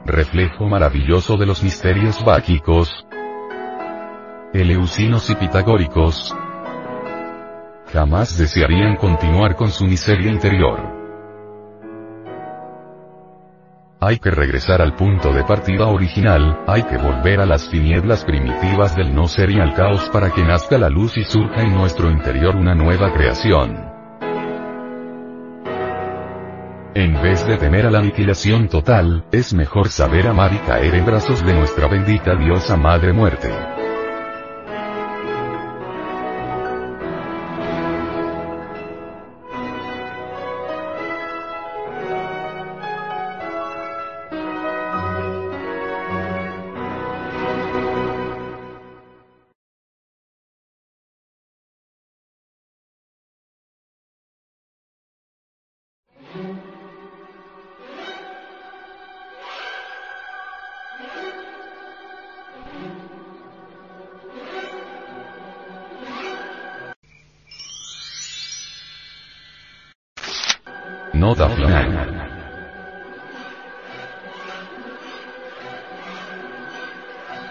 reflejo 0.06 0.66
maravilloso 0.66 1.36
de 1.36 1.46
los 1.46 1.62
misterios 1.62 2.24
báquicos, 2.24 3.06
eleusinos 4.52 5.30
y 5.30 5.36
pitagóricos, 5.36 6.34
jamás 7.92 8.36
desearían 8.36 8.96
continuar 8.96 9.54
con 9.54 9.70
su 9.70 9.84
miseria 9.84 10.30
interior. 10.30 10.98
Hay 14.02 14.18
que 14.18 14.30
regresar 14.30 14.80
al 14.80 14.96
punto 14.96 15.32
de 15.32 15.44
partida 15.44 15.86
original, 15.86 16.64
hay 16.66 16.82
que 16.84 16.96
volver 16.96 17.40
a 17.40 17.46
las 17.46 17.68
tinieblas 17.68 18.24
primitivas 18.24 18.96
del 18.96 19.14
no 19.14 19.28
ser 19.28 19.50
y 19.50 19.60
al 19.60 19.74
caos 19.74 20.08
para 20.10 20.30
que 20.30 20.42
nazca 20.42 20.78
la 20.78 20.88
luz 20.88 21.16
y 21.18 21.24
surja 21.24 21.62
en 21.62 21.74
nuestro 21.74 22.10
interior 22.10 22.56
una 22.56 22.74
nueva 22.74 23.12
creación. 23.12 23.90
En 26.94 27.22
vez 27.22 27.46
de 27.46 27.56
temer 27.56 27.86
a 27.86 27.90
la 27.90 28.00
aniquilación 28.00 28.68
total, 28.68 29.24
es 29.30 29.54
mejor 29.54 29.90
saber 29.90 30.26
amar 30.26 30.52
y 30.54 30.58
caer 30.58 30.94
en 30.96 31.06
brazos 31.06 31.44
de 31.44 31.52
nuestra 31.52 31.86
bendita 31.86 32.34
diosa 32.34 32.76
Madre 32.76 33.12
Muerte. 33.12 33.79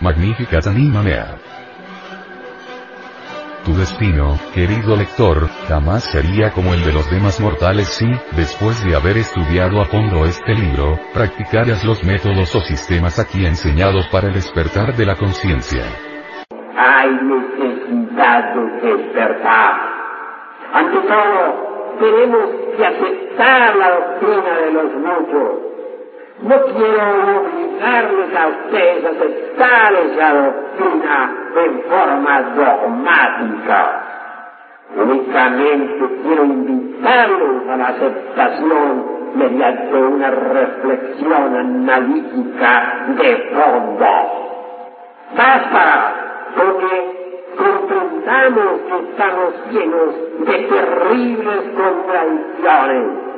Magnífica 0.09 0.57
Animanea. 0.65 1.37
Tu 3.63 3.75
destino, 3.75 4.39
querido 4.55 4.95
lector, 4.95 5.47
jamás 5.67 6.03
sería 6.03 6.49
como 6.49 6.73
el 6.73 6.83
de 6.83 6.93
los 6.93 7.07
demás 7.11 7.39
mortales 7.39 7.89
si, 7.89 8.07
después 8.35 8.83
de 8.83 8.95
haber 8.95 9.17
estudiado 9.17 9.79
a 9.79 9.85
fondo 9.85 10.25
este 10.25 10.55
libro, 10.55 10.97
practicaras 11.13 11.85
los 11.85 12.03
métodos 12.03 12.55
o 12.55 12.61
sistemas 12.61 13.19
aquí 13.19 13.45
enseñados 13.45 14.07
para 14.07 14.29
el 14.29 14.33
despertar 14.33 14.95
de 14.95 15.05
la 15.05 15.15
conciencia. 15.15 15.83
Hay 16.75 17.11
necesidad 17.11 18.55
de 18.55 18.87
despertar. 18.87 19.75
Ante 20.73 21.07
todo, 21.07 21.97
tenemos 21.99 22.49
que 22.75 22.83
aceptar 22.83 23.75
la 23.75 23.91
doctrina 23.91 24.57
de 24.57 24.71
los 24.71 24.91
muchos. 24.95 25.68
No 26.41 26.55
quiero 26.63 27.41
obligarles 27.41 28.33
a 28.33 28.47
ustedes 28.47 29.05
a 29.05 29.09
aceptar 29.09 29.93
esa 29.93 30.33
doctrina 30.33 31.33
en 31.65 31.81
forma 31.83 32.41
dogmática. 32.55 34.05
Únicamente 34.95 36.09
quiero 36.23 36.45
invitarlos 36.45 37.67
a 37.69 37.75
la 37.75 37.87
aceptación 37.89 39.19
mediante 39.35 39.95
una 39.97 40.31
reflexión 40.31 41.55
analítica 41.57 43.05
de 43.17 43.37
fondo. 43.53 44.05
Basta 45.35 46.13
porque 46.55 47.19
comprendamos 47.57 48.79
que 48.87 49.11
estamos 49.11 49.53
llenos 49.71 50.15
de 50.39 50.57
terribles 50.69 51.61
contradicciones. 51.75 53.28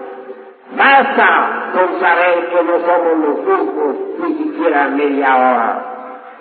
Basta 0.77 1.71
con 1.73 1.99
saber 1.99 2.49
que 2.49 2.63
no 2.63 2.79
somos 2.79 3.17
los 3.17 3.37
mismos 3.45 3.95
ni 4.19 4.37
siquiera 4.37 4.87
media 4.87 5.35
hora. 5.35 5.91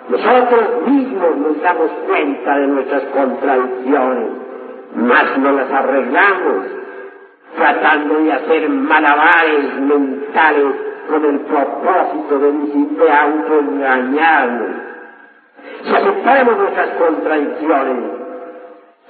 Nosotros 0.09 0.87
mismos 0.87 1.37
nos 1.37 1.61
damos 1.61 1.91
cuenta 2.07 2.57
de 2.57 2.67
nuestras 2.67 3.03
contradicciones, 3.03 4.29
mas 4.95 5.37
no 5.37 5.51
las 5.51 5.71
arreglamos, 5.71 6.65
tratando 7.57 8.19
de 8.19 8.33
hacer 8.33 8.69
malabares 8.69 9.79
mentales 9.79 10.75
con 11.09 11.25
el 11.25 11.39
propósito 11.41 12.39
de, 12.39 12.51
de 12.51 13.11
autoengañarnos. 13.11 14.75
Si 15.83 15.95
aceptáramos 15.95 16.57
nuestras 16.57 16.89
contradicciones, 16.91 18.20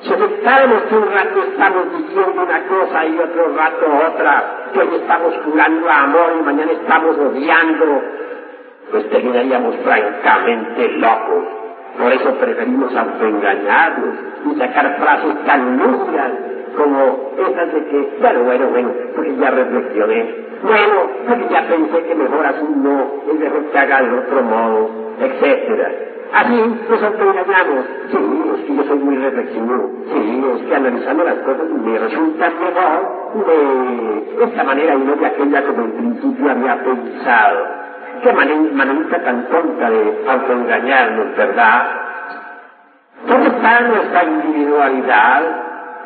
aceptáramos 0.10 0.82
que 0.84 0.96
un 0.96 1.12
rato 1.12 1.44
estamos 1.44 1.98
diciendo 1.98 2.44
una 2.44 2.64
cosa 2.68 3.06
y 3.06 3.20
otro 3.20 3.56
rato 3.56 3.86
otra, 4.10 4.70
que 4.74 4.80
hoy 4.80 4.96
estamos 4.96 5.34
jurando 5.46 5.90
amor 5.90 6.34
y 6.40 6.44
mañana 6.44 6.72
estamos 6.72 7.18
odiando, 7.18 8.02
pues 8.92 9.10
terminaríamos 9.10 9.76
francamente 9.84 10.90
locos. 10.98 11.44
Por 12.00 12.12
eso 12.14 12.34
preferimos 12.36 12.96
autoengañarnos 12.96 14.16
y 14.46 14.58
sacar 14.58 14.98
frases 14.98 15.46
tan 15.46 15.78
nublas 15.78 16.32
como 16.78 17.34
esas 17.38 17.74
de 17.74 17.86
que, 17.86 18.18
bueno, 18.22 18.44
bueno, 18.44 18.70
bueno, 18.70 18.90
porque 19.14 19.36
ya 19.36 19.52
reflexioné, 19.52 20.36
bueno, 20.64 20.94
porque 21.28 21.48
ya 21.50 21.68
pensé 21.68 22.04
que 22.04 22.16
mejor 22.16 22.46
así 22.46 22.66
no, 22.78 23.12
es 23.30 23.40
mejor 23.40 23.66
que 23.72 23.78
haga 23.78 24.02
de 24.02 24.20
otro 24.20 24.42
modo, 24.42 24.90
etcétera. 25.20 26.11
Así 26.34 26.56
nos 26.89 27.04
autoengañamos. 27.04 27.86
Sí, 28.10 28.17
es 28.56 28.62
que 28.65 28.76
yo 28.76 28.84
soy 28.84 29.00
muy 29.00 29.17
reflexivo. 29.17 29.91
Sí, 30.13 30.46
es 30.56 30.62
que 30.65 30.76
analizando 30.76 31.24
las 31.26 31.36
cosas 31.39 31.70
me 31.70 32.00
resulta 32.00 32.50
mejor 32.50 33.46
de 33.46 34.44
esta 34.46 34.63
manera 34.63 34.96
y 34.96 35.00
no 35.00 35.15
de 35.15 35.26
aquella 35.26 35.63
como 35.63 35.82
en 35.84 35.91
principio 35.91 36.52
había 36.52 36.84
pensado. 36.84 37.82
Qué 38.24 38.34
manera 38.34 39.24
tan 39.24 39.50
tonta 39.50 39.89
de 39.89 40.24
autoengañarnos, 40.28 41.36
¿verdad? 41.36 41.91
¿Dónde 43.28 43.48
está 43.50 43.82
nuestra 43.82 44.24
individualidad? 44.24 45.71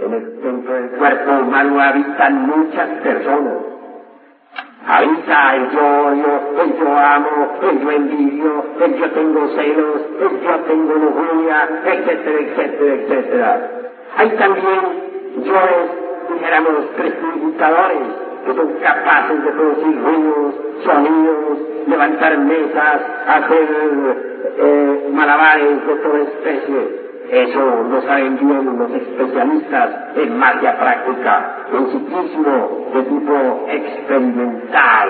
en 0.00 0.12
el, 0.12 0.42
dentro 0.42 0.74
del 0.74 0.90
cuerpo 0.90 1.30
humano 1.42 1.80
habitan 1.80 2.46
muchas 2.46 2.88
personas. 3.02 3.54
Habita 4.88 5.56
el 5.56 5.70
yo 5.70 5.80
odio, 5.80 6.62
el 6.62 6.78
yo 6.78 6.96
amo, 6.96 7.58
el 7.62 7.80
yo 7.80 7.90
envidio, 7.90 8.64
el 8.84 8.94
yo 8.96 9.10
tengo 9.10 9.48
celos, 9.48 10.00
el 10.20 10.40
yo 10.40 10.60
tengo 10.68 10.94
lujuria, 10.94 11.68
etcétera, 11.84 12.38
etcétera, 12.40 12.94
etcétera. 12.94 13.70
Hay 14.16 14.30
también 14.30 14.80
yoes, 15.42 15.90
dijéramos, 16.32 16.84
prestidigitadores, 16.96 18.26
que 18.46 18.54
son 18.54 18.72
capaces 18.80 19.44
de 19.44 19.50
producir 19.50 20.02
ruidos, 20.02 20.54
sonidos, 20.84 21.58
levantar 21.88 22.38
mesas, 22.38 23.02
hacer 23.26 23.68
eh, 24.58 25.10
malabares 25.12 25.84
de 25.84 25.94
toda 25.96 26.18
especie. 26.20 27.05
Eso 27.30 27.84
lo 27.90 28.02
saben 28.02 28.38
bien 28.38 28.78
los 28.78 28.90
especialistas 28.92 29.90
en 30.16 30.38
magia 30.38 30.78
práctica, 30.78 31.56
en 31.72 31.86
psiquismo 31.88 32.86
de 32.94 33.02
tipo 33.02 33.66
experimental. 33.68 35.08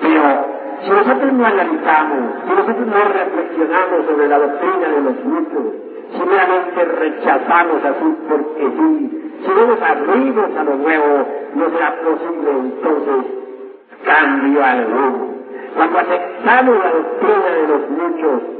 Pero 0.00 0.46
si 0.82 0.90
nosotros 0.90 1.32
no 1.32 1.46
analizamos, 1.46 2.34
si 2.46 2.52
nosotros 2.52 2.86
no 2.86 3.04
reflexionamos 3.12 4.06
sobre 4.06 4.28
la 4.28 4.38
doctrina 4.38 4.88
de 4.88 5.00
los 5.00 5.24
mitos, 5.24 5.74
si 6.12 6.22
meramente 6.24 6.84
rechazamos 6.84 7.84
así 7.84 8.16
porque 8.28 8.70
sí, 8.70 9.32
si 9.44 9.48
no 9.48 9.66
nos 9.66 9.82
abrimos 9.82 10.56
a 10.56 10.64
lo 10.64 10.76
nuevo, 10.76 11.28
no 11.54 11.70
será 11.70 11.96
posible 12.02 12.50
entonces 12.50 13.32
cambio 14.04 14.64
alguno. 14.64 15.30
Cuando 15.76 15.98
aceptamos 15.98 16.78
la 16.78 16.90
doctrina 16.92 17.50
de 17.56 17.68
los 17.68 17.90
muchos, 17.90 18.59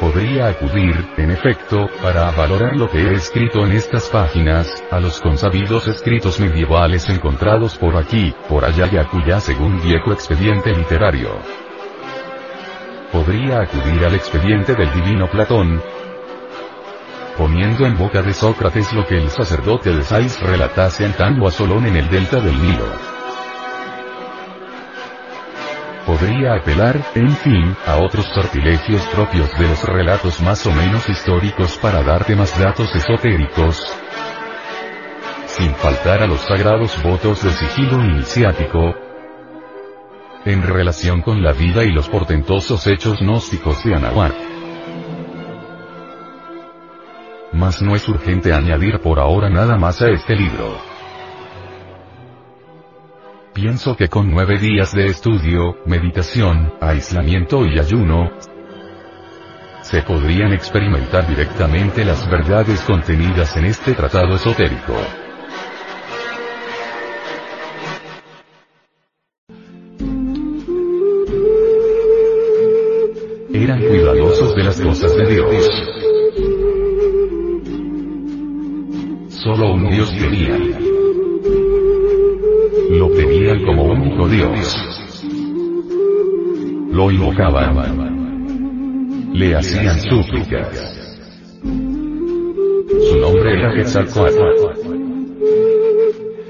Podría 0.00 0.46
acudir, 0.46 0.94
en 1.16 1.32
efecto, 1.32 1.88
para 2.00 2.30
valorar 2.30 2.76
lo 2.76 2.88
que 2.88 2.98
he 2.98 3.14
escrito 3.14 3.66
en 3.66 3.72
estas 3.72 4.08
páginas, 4.08 4.84
a 4.92 5.00
los 5.00 5.20
consabidos 5.20 5.88
escritos 5.88 6.38
medievales 6.38 7.08
encontrados 7.08 7.76
por 7.76 7.96
aquí, 7.96 8.32
por 8.48 8.64
allá 8.64 8.88
y 8.92 8.96
acuya 8.96 9.40
según 9.40 9.82
viejo 9.82 10.12
expediente 10.12 10.72
literario. 10.72 11.30
Podría 13.10 13.62
acudir 13.62 14.04
al 14.04 14.14
expediente 14.14 14.74
del 14.76 14.92
divino 14.92 15.26
Platón, 15.28 15.82
poniendo 17.36 17.84
en 17.84 17.98
boca 17.98 18.22
de 18.22 18.34
Sócrates 18.34 18.92
lo 18.92 19.04
que 19.04 19.16
el 19.16 19.30
sacerdote 19.30 19.92
de 19.92 20.02
Sais 20.02 20.40
relatase 20.40 21.06
antando 21.06 21.48
a 21.48 21.50
Solón 21.50 21.86
en 21.86 21.96
el 21.96 22.08
delta 22.08 22.40
del 22.40 22.60
Nilo. 22.62 23.17
Podría 26.08 26.54
apelar, 26.54 26.96
en 27.14 27.30
fin, 27.36 27.76
a 27.86 27.98
otros 27.98 28.24
sortilegios 28.34 29.06
propios 29.08 29.50
de 29.58 29.68
los 29.68 29.84
relatos 29.84 30.40
más 30.40 30.66
o 30.66 30.72
menos 30.72 31.06
históricos 31.06 31.76
para 31.76 32.02
darte 32.02 32.34
más 32.34 32.58
datos 32.58 32.88
esotéricos, 32.96 33.76
sin 35.44 35.74
faltar 35.74 36.22
a 36.22 36.26
los 36.26 36.40
sagrados 36.40 37.02
votos 37.02 37.42
de 37.42 37.50
sigilo 37.50 38.02
iniciático, 38.02 38.94
en 40.46 40.62
relación 40.62 41.20
con 41.20 41.42
la 41.42 41.52
vida 41.52 41.84
y 41.84 41.92
los 41.92 42.08
portentosos 42.08 42.86
hechos 42.86 43.20
gnósticos 43.20 43.84
de 43.84 43.94
Anahuac. 43.94 44.34
mas 47.52 47.82
no 47.82 47.94
es 47.94 48.08
urgente 48.08 48.54
añadir 48.54 49.00
por 49.00 49.18
ahora 49.18 49.50
nada 49.50 49.76
más 49.76 50.00
a 50.00 50.08
este 50.08 50.34
libro. 50.34 50.87
Pienso 53.60 53.96
que 53.96 54.08
con 54.08 54.30
nueve 54.30 54.56
días 54.56 54.94
de 54.94 55.06
estudio, 55.06 55.78
meditación, 55.84 56.74
aislamiento 56.80 57.66
y 57.66 57.76
ayuno, 57.76 58.30
se 59.82 60.00
podrían 60.02 60.52
experimentar 60.52 61.26
directamente 61.26 62.04
las 62.04 62.30
verdades 62.30 62.80
contenidas 62.82 63.56
en 63.56 63.64
este 63.64 63.94
tratado 63.94 64.36
esotérico. 64.36 64.94
Eran 73.52 73.80
cuidadosos 73.80 74.54
de 74.54 74.62
las 74.62 74.80
cosas 74.80 75.16
de 75.16 75.26
Dios. 75.26 75.68
Solo 79.42 79.72
un 79.72 79.90
Dios 79.90 80.16
tenía. 80.16 80.87
Lo 82.90 83.08
tenían 83.10 83.64
como 83.64 83.84
único 83.84 84.28
Dios. 84.28 84.76
Lo 86.92 87.10
invocaban 87.10 88.08
le 89.38 89.54
hacían 89.54 90.00
súplicas. 90.00 90.68
Su 91.62 93.18
nombre 93.20 93.52
era 93.52 93.72
Quetzalcoatl. 93.72 94.38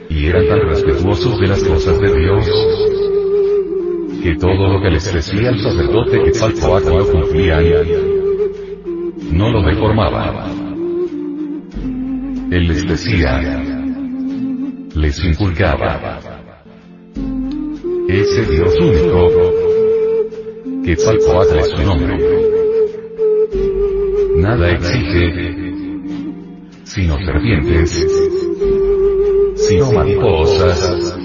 Y 0.08 0.26
eran 0.26 0.48
tan 0.48 0.60
respetuosos 0.60 1.38
de 1.38 1.46
las 1.48 1.62
cosas 1.62 2.00
de 2.00 2.18
Dios, 2.18 2.46
que 4.22 4.34
todo 4.36 4.72
lo 4.72 4.80
que 4.80 4.90
les 4.90 5.12
decía 5.12 5.50
el 5.50 5.60
sacerdote 5.60 6.22
Quetzalcoatl 6.24 6.96
lo 6.96 7.06
cumplían, 7.12 7.64
no 9.32 9.50
lo 9.50 9.62
deformaba. 9.62 10.50
Él 12.50 12.68
les 12.68 12.88
decía, 12.88 13.62
les 14.94 15.24
inculcaba. 15.24 16.27
Ese 18.08 18.42
Dios 18.46 18.74
único, 18.80 19.30
Quetzalcoatl 20.84 21.58
es 21.58 21.68
su 21.68 21.82
nombre 21.82 22.48
nada 24.48 24.70
exige, 24.70 25.72
sino 26.84 27.18
serpientes, 27.18 28.06
sino 29.56 29.92
mariposas, 29.92 31.18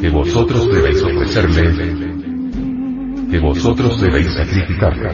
que 0.00 0.08
vosotros 0.08 0.72
debéis 0.72 1.02
ofrecerle, 1.02 1.94
que 3.30 3.38
vosotros 3.38 4.00
debéis 4.00 4.32
sacrificarle. 4.32 5.10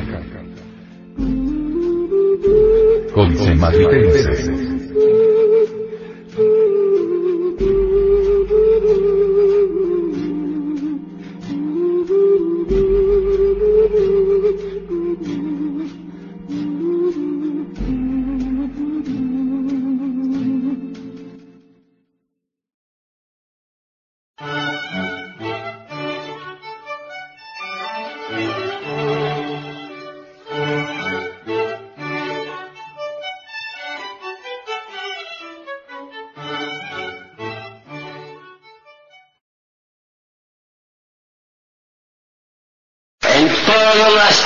Códice 3.13 3.55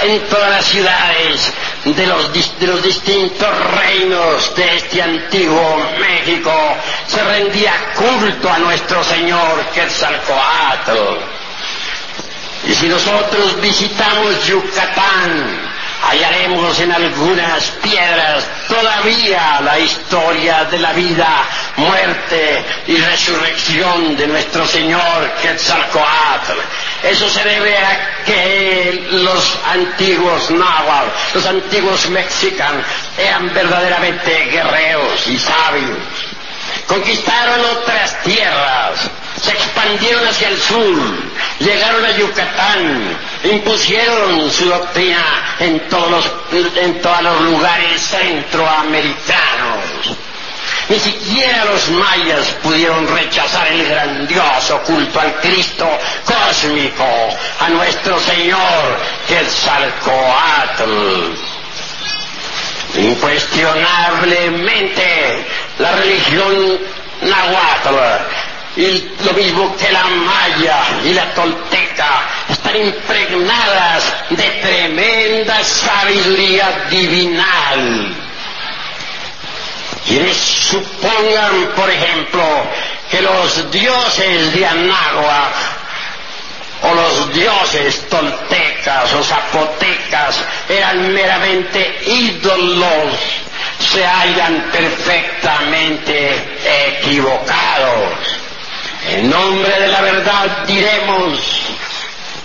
en 0.03 0.21
todas 0.29 0.51
las 0.51 0.65
ciudades 0.65 1.53
de 1.85 2.07
los, 2.07 2.33
de 2.33 2.67
los 2.67 2.83
distintos 2.83 3.49
reinos 3.77 4.55
de 4.55 4.77
este 4.77 5.03
antiguo 5.03 5.77
México 5.99 6.53
se 7.07 7.23
rendía 7.25 7.73
culto 7.95 8.51
a 8.51 8.59
nuestro 8.59 9.03
Señor 9.03 9.65
Quetzalcoatl. 9.75 11.19
Y 12.69 12.75
si 12.75 12.87
nosotros 12.89 13.61
visitamos 13.61 14.47
Yucatán, 14.47 15.70
hallaremos 16.03 16.79
en 16.81 16.93
algunas 16.93 17.65
piedras 17.83 18.45
todavía 18.69 19.61
la 19.63 19.79
historia 19.79 20.65
de 20.65 20.79
la 20.79 20.93
vida, 20.93 21.45
muerte 21.77 22.65
y 22.87 22.97
resurrección 22.97 24.17
de 24.17 24.27
nuestro 24.27 24.67
Señor 24.67 25.31
Quetzalcoatl. 25.43 26.59
Eso 27.03 27.29
se 27.29 27.43
debe 27.45 27.77
a 27.77 28.25
que 28.25 29.09
los 29.13 29.59
antiguos 29.73 30.51
náhuatl, 30.51 31.11
los 31.35 31.47
antiguos 31.47 32.09
mexicanos, 32.11 32.85
eran 33.19 33.53
verdaderamente 33.53 34.47
guerreros 34.51 35.27
y 35.27 35.39
sabios. 35.39 35.99
Conquistaron 36.87 37.61
otras 37.77 38.21
tierras, 38.23 39.11
se 39.37 39.53
expandieron 39.53 40.27
hacia 40.27 40.49
el 40.49 40.61
sur, 40.61 40.99
llegaron 41.59 42.05
a 42.05 42.11
Yucatán, 42.13 43.17
impusieron 43.45 44.51
su 44.51 44.65
doctrina 44.67 45.57
en 45.61 45.81
todos 45.89 46.11
los, 46.11 46.31
en 46.77 47.01
todos 47.01 47.23
los 47.23 47.41
lugares 47.43 48.03
centroamericanos. 48.03 50.17
Ni 50.89 50.99
siquiera 50.99 51.67
los 51.67 51.89
mayas 51.91 52.47
pudieron 52.63 53.07
rechazar 53.07 53.69
el 53.69 53.87
grandioso 53.87 54.81
culto 54.83 55.21
al 55.21 55.35
Cristo 55.41 55.87
cósmico, 56.25 57.07
a 57.61 57.69
nuestro 57.69 58.19
Señor 58.19 58.99
Quetzalcoatl. 59.29 61.37
Incuestionablemente, 62.97 65.47
la 65.79 65.93
religión 65.93 66.81
nahuatl 67.23 67.95
y 68.77 69.11
lo 69.25 69.33
mismo 69.33 69.77
que 69.77 69.91
la 69.91 70.05
maya 70.05 70.79
y 71.05 71.13
la 71.13 71.35
tolteca 71.35 72.29
están 72.49 72.77
impregnadas 72.77 74.15
de 74.31 74.45
tremenda 74.63 75.63
sabiduría 75.65 76.87
divinal. 76.89 78.15
Quienes 80.07 80.37
supongan, 80.37 81.73
por 81.77 81.91
ejemplo, 81.91 82.43
que 83.11 83.21
los 83.23 83.71
dioses 83.71 84.55
de 84.55 84.67
Anáhuac 84.67 85.55
o 86.83 86.95
los 86.95 87.35
dioses 87.35 88.09
toltecas 88.09 89.13
o 89.13 89.23
zapotecas 89.23 90.43
eran 90.69 91.13
meramente 91.13 92.01
ídolos, 92.07 93.15
se 93.93 94.07
hallan 94.07 94.71
perfectamente 94.73 96.35
equivocados. 96.99 98.50
En 99.09 99.31
nombre 99.31 99.81
de 99.81 99.89
la 99.89 100.01
verdad 100.03 100.65
diremos 100.67 101.41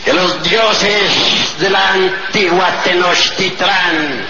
que 0.03 0.13
los 0.13 0.41
dioses 0.43 1.59
de 1.59 1.69
la 1.69 1.89
antigua 1.89 2.69
Tenochtitlán 2.83 4.25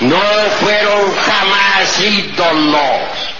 no 0.00 0.20
fueron 0.60 1.14
jamás 1.16 2.00
ídolos. 2.00 3.34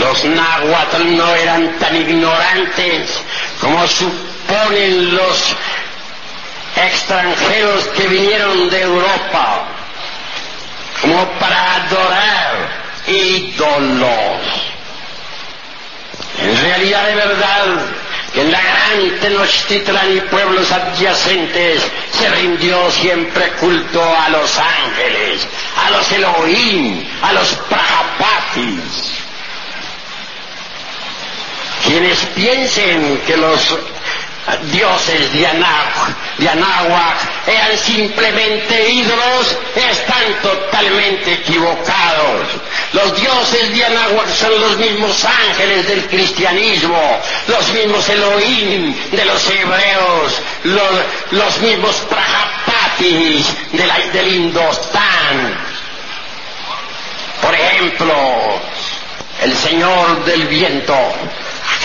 Los 0.00 0.24
náhuatl 0.24 1.16
no 1.16 1.34
eran 1.34 1.78
tan 1.78 1.96
ignorantes 1.96 3.10
como 3.60 3.86
suponen 3.86 5.14
los 5.14 5.56
extranjeros 6.76 7.88
que 7.88 8.06
vinieron 8.06 8.70
de 8.70 8.82
Europa, 8.82 9.64
como 11.00 11.26
para 11.38 11.74
adorar 11.74 12.68
ídolos. 13.06 14.57
De 16.78 17.14
verdad 17.14 17.86
que 18.32 18.40
en 18.40 18.52
la 18.52 18.60
gran 18.60 19.18
Tenochtitlán 19.20 20.16
y 20.16 20.20
pueblos 20.20 20.70
adyacentes 20.70 21.82
se 22.12 22.28
rindió 22.30 22.88
siempre 22.92 23.48
culto 23.60 24.00
a 24.00 24.28
los 24.28 24.56
ángeles, 24.58 25.40
a 25.76 25.90
los 25.90 26.12
Elohim, 26.12 27.04
a 27.20 27.32
los 27.32 27.48
Prajapatis. 27.68 29.12
Quienes 31.84 32.18
piensen 32.36 33.22
que 33.26 33.36
los 33.36 33.76
dioses 34.70 35.32
de 35.32 35.46
Anáhuac, 35.46 37.16
eran 37.46 37.78
simplemente 37.78 38.90
ídolos, 38.90 39.56
están 39.74 40.42
totalmente 40.42 41.32
equivocados. 41.34 42.48
Los 42.92 43.20
dioses 43.20 43.74
de 43.74 43.84
Anáhuac 43.84 44.28
son 44.28 44.60
los 44.60 44.76
mismos 44.78 45.24
ángeles 45.24 45.88
del 45.88 46.06
cristianismo, 46.06 47.20
los 47.46 47.72
mismos 47.72 48.08
Elohim 48.08 48.94
de 49.10 49.24
los 49.24 49.50
hebreos, 49.50 50.40
los, 50.64 51.60
mismos 51.60 51.96
Prajapatis 52.08 53.46
del 53.72 54.28
Indostán. 54.34 55.58
Por 57.42 57.54
ejemplo, 57.54 58.60
el 59.42 59.56
Señor 59.56 60.24
del 60.24 60.46
viento, 60.46 60.96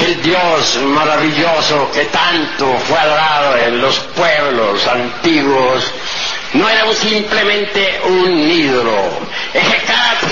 el 0.01 0.21
Dios 0.21 0.77
maravilloso 0.83 1.89
que 1.91 2.05
tanto 2.05 2.77
fue 2.79 2.97
adorado 2.97 3.57
en 3.57 3.81
los 3.81 3.99
pueblos 3.99 4.85
antiguos, 4.87 5.91
no 6.53 6.67
era 6.67 6.91
simplemente 6.93 8.01
un 8.05 8.49
ídolo. 8.49 9.19
Ejecat 9.53 10.23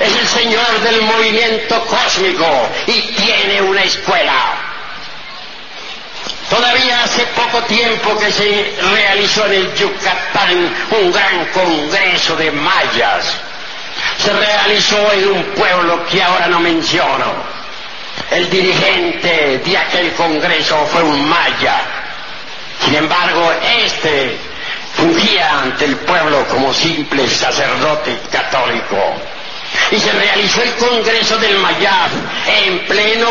es 0.00 0.16
el 0.16 0.26
Señor 0.26 0.80
del 0.80 1.02
movimiento 1.02 1.80
cósmico 1.86 2.68
y 2.86 3.00
tiene 3.00 3.62
una 3.62 3.82
escuela. 3.82 4.68
Todavía 6.50 7.02
hace 7.04 7.26
poco 7.26 7.62
tiempo 7.64 8.16
que 8.18 8.32
se 8.32 8.74
realizó 8.92 9.44
en 9.46 9.52
el 9.52 9.74
Yucatán 9.74 10.74
un 10.90 11.12
gran 11.12 11.44
congreso 11.52 12.36
de 12.36 12.50
mayas. 12.50 13.34
Se 14.18 14.32
realizó 14.32 15.12
en 15.12 15.28
un 15.28 15.42
pueblo 15.54 16.06
que 16.06 16.22
ahora 16.22 16.46
no 16.48 16.60
menciono. 16.60 17.57
El 18.30 18.50
dirigente 18.50 19.58
de 19.64 19.78
aquel 19.78 20.12
congreso 20.12 20.86
fue 20.92 21.02
un 21.02 21.28
maya. 21.28 21.80
Sin 22.84 22.94
embargo, 22.94 23.52
este 23.84 24.36
fungía 24.94 25.60
ante 25.60 25.86
el 25.86 25.96
pueblo 25.96 26.46
como 26.48 26.74
simple 26.74 27.26
sacerdote 27.26 28.18
católico. 28.30 28.96
Y 29.90 29.98
se 29.98 30.12
realizó 30.12 30.62
el 30.62 30.74
congreso 30.74 31.38
del 31.38 31.56
Mayab 31.58 32.10
en 32.64 32.86
pleno 32.86 33.28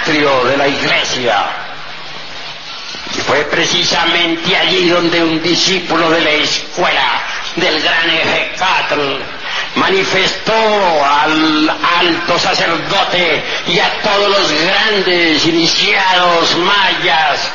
atrio 0.00 0.44
de 0.46 0.56
la 0.56 0.66
iglesia. 0.66 1.44
Y 3.16 3.20
fue 3.20 3.44
precisamente 3.44 4.56
allí 4.56 4.88
donde 4.88 5.22
un 5.22 5.40
discípulo 5.42 6.10
de 6.10 6.20
la 6.20 6.30
escuela 6.30 7.22
del 7.54 7.80
gran 7.80 8.10
Ejecatl 8.10 9.22
manifestó 9.76 10.52
al 11.04 11.68
alto 12.00 12.38
sacerdote 12.38 13.42
y 13.68 13.78
a 13.78 13.90
todos 14.02 14.28
los 14.30 14.52
grandes 14.62 15.44
iniciados 15.46 16.56
mayas 16.58 17.50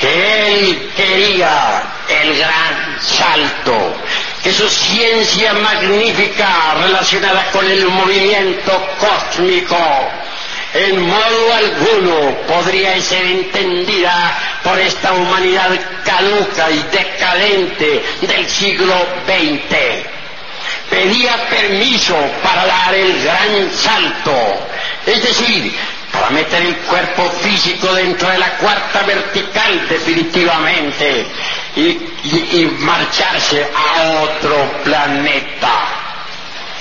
que 0.00 0.48
él 0.48 0.90
quería 0.96 1.82
el 2.08 2.36
gran 2.36 2.98
salto, 3.00 3.94
que 4.42 4.52
su 4.52 4.68
ciencia 4.68 5.52
magnífica 5.54 6.74
relacionada 6.82 7.50
con 7.52 7.64
el 7.70 7.86
movimiento 7.86 8.72
cósmico 8.98 9.76
en 10.74 11.06
modo 11.06 11.54
alguno 11.54 12.36
podría 12.48 12.98
ser 13.00 13.24
entendida 13.26 14.38
por 14.64 14.78
esta 14.78 15.12
humanidad 15.12 15.68
caduca 16.02 16.70
y 16.70 16.82
decadente 16.90 18.02
del 18.22 18.48
siglo 18.48 18.94
XX. 19.26 20.21
Pedía 20.92 21.48
permiso 21.48 22.14
para 22.42 22.66
dar 22.66 22.94
el 22.94 23.24
gran 23.24 23.70
salto, 23.74 24.68
es 25.06 25.22
decir, 25.22 25.74
para 26.12 26.28
meter 26.28 26.60
el 26.60 26.76
cuerpo 26.80 27.30
físico 27.42 27.94
dentro 27.94 28.28
de 28.28 28.38
la 28.38 28.50
cuarta 28.58 29.02
vertical 29.02 29.88
definitivamente 29.88 31.26
y, 31.76 32.76
marcharse 32.80 33.66
a 33.74 34.20
otro 34.20 34.82
planeta 34.84 36.02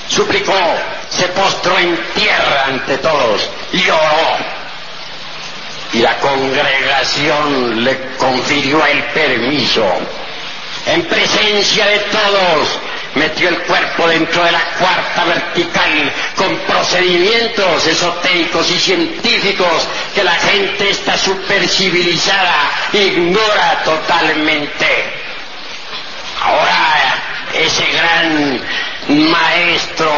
suplicó, 0.10 0.60
se 1.10 1.30
postró 1.30 1.78
en 1.80 1.97
tierra 2.13 2.65
ante 2.67 2.97
todos 2.97 3.50
y 3.71 3.89
oró. 3.89 4.38
Y 5.93 6.00
la 6.00 6.17
congregación 6.17 7.84
le 7.84 7.97
confirió 8.17 8.86
el 8.86 9.04
permiso. 9.06 9.86
En 10.86 11.04
presencia 11.06 11.86
de 11.86 12.00
todos, 12.00 12.80
metió 13.15 13.50
el 13.50 13.58
cuerpo 13.63 14.08
dentro 14.08 14.43
de 14.43 14.52
la 14.52 14.63
cuarta 14.80 15.26
vertical 15.26 16.12
con 16.36 16.58
procedimientos 16.60 17.88
esotéricos 17.88 18.69
y 18.71 18.80
científicos 18.80 19.88
que 20.15 20.24
la 20.24 20.36
gente 20.36 20.89
está 20.89 21.17
supercivilizada, 21.17 22.71
ignora 22.93 23.82
totalmente. 23.84 25.13
Ahora 26.41 27.21
ese 27.54 27.86
gran 27.91 28.62
maestro 29.30 30.12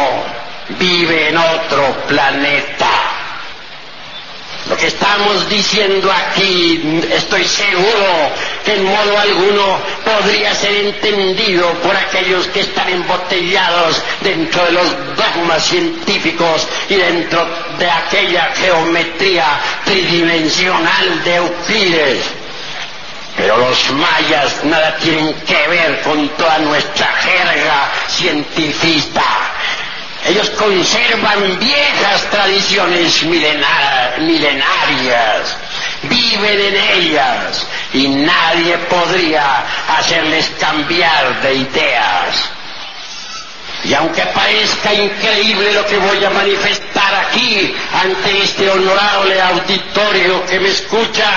vive 0.78 1.28
en 1.30 1.36
otro 1.36 1.96
planeta. 2.06 3.23
Lo 4.68 4.76
que 4.78 4.86
estamos 4.86 5.46
diciendo 5.50 6.10
aquí, 6.10 7.02
estoy 7.12 7.44
seguro 7.44 8.30
que 8.64 8.74
en 8.74 8.84
modo 8.84 9.18
alguno 9.18 9.78
podría 10.02 10.54
ser 10.54 10.86
entendido 10.86 11.70
por 11.82 11.94
aquellos 11.94 12.46
que 12.46 12.60
están 12.60 12.88
embotellados 12.88 14.02
dentro 14.22 14.64
de 14.64 14.72
los 14.72 14.86
dogmas 15.16 15.62
científicos 15.64 16.66
y 16.88 16.94
dentro 16.94 17.46
de 17.78 17.90
aquella 17.90 18.52
geometría 18.54 19.44
tridimensional 19.84 21.24
de 21.24 21.34
Euclides. 21.34 22.24
Pero 23.36 23.58
los 23.58 23.90
mayas 23.92 24.64
nada 24.64 24.96
tienen 24.96 25.34
que 25.46 25.68
ver 25.68 26.00
con 26.02 26.26
toda 26.36 26.58
nuestra 26.60 27.06
jerga 27.16 27.92
cientifista. 28.08 29.53
Ellos 30.26 30.48
conservan 30.50 31.58
viejas 31.58 32.30
tradiciones 32.30 33.22
milenarias, 33.24 33.66
viven 36.04 36.60
en 36.60 36.76
ellas 36.98 37.66
y 37.92 38.08
nadie 38.08 38.78
podría 38.78 39.64
hacerles 39.98 40.50
cambiar 40.58 41.42
de 41.42 41.54
ideas. 41.54 42.50
Y 43.84 43.92
aunque 43.92 44.22
parezca 44.26 44.94
increíble 44.94 45.74
lo 45.74 45.84
que 45.84 45.98
voy 45.98 46.24
a 46.24 46.30
manifestar 46.30 47.14
aquí 47.26 47.74
ante 48.02 48.42
este 48.42 48.70
honorable 48.70 49.42
auditorio 49.42 50.46
que 50.46 50.58
me 50.58 50.70
escucha, 50.70 51.30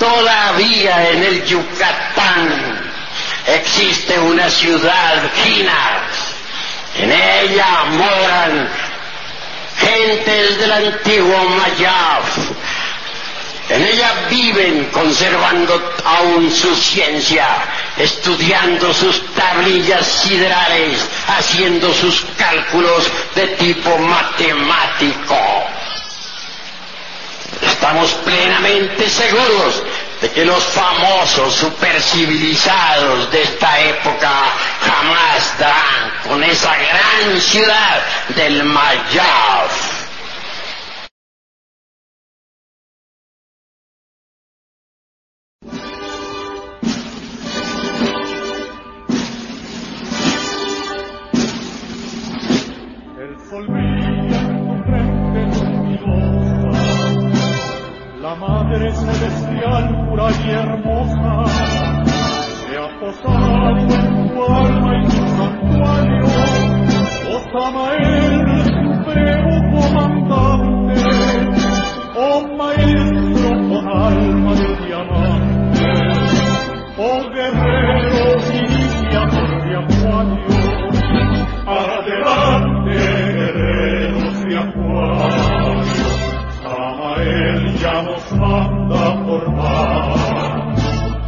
Todavía 0.00 1.10
en 1.10 1.22
el 1.22 1.44
Yucatán 1.44 2.90
existe 3.46 4.18
una 4.18 4.48
ciudad 4.48 5.30
china. 5.44 6.06
En 6.96 7.12
ella 7.12 7.84
moran 7.92 8.68
gentes 9.78 10.58
del 10.58 10.72
antiguo 10.72 11.48
Mayab. 11.48 12.22
En 13.70 13.86
ella 13.86 14.12
viven 14.28 14.86
conservando 14.86 15.94
aún 16.04 16.50
su 16.50 16.74
ciencia, 16.74 17.46
estudiando 17.96 18.92
sus 18.92 19.24
tablillas 19.34 20.04
siderales, 20.06 21.08
haciendo 21.28 21.94
sus 21.94 22.26
cálculos 22.36 23.08
de 23.36 23.46
tipo 23.46 23.96
matemático. 23.98 25.38
Estamos 27.62 28.10
plenamente 28.24 29.08
seguros 29.08 29.82
de 30.20 30.30
que 30.30 30.44
los 30.44 30.62
famosos 30.64 31.54
supercivilizados 31.54 33.30
de 33.30 33.42
esta 33.42 33.80
época 33.80 34.30
jamás 34.80 35.58
darán 35.58 36.12
con 36.28 36.42
esa 36.42 36.74
gran 36.76 37.40
ciudad 37.40 38.02
del 38.36 38.64
Mayab. 58.36 58.60
Madre 58.70 58.92
celestial, 58.92 60.06
pura 60.08 60.30
y 60.30 60.50
hermosa, 60.50 61.44
se 61.46 62.76
ha 62.76 62.88
posado 63.00 63.78
en 63.78 64.28
tu 64.28 64.44
alma 64.44 64.90
y 64.96 65.04
tu 65.04 65.22
santuario, 65.36 66.26
oh 67.30 67.40
Samael, 67.52 68.46
supremo 68.64 69.52
comandante, 69.72 70.94
oh 72.16 72.40
maestro 72.56 73.50
con 73.68 73.84
alma 73.88 74.52
de 74.54 74.70
diamante, 74.86 75.84
oh 76.98 77.22
guerrero 77.30 78.24
iniciador 78.54 79.50
de 79.64 79.72
acuario, 79.76 80.59
Samael 87.60 87.78
ya 87.78 88.02
nos 88.02 88.32
manda 88.32 89.24
formar. 89.24 90.14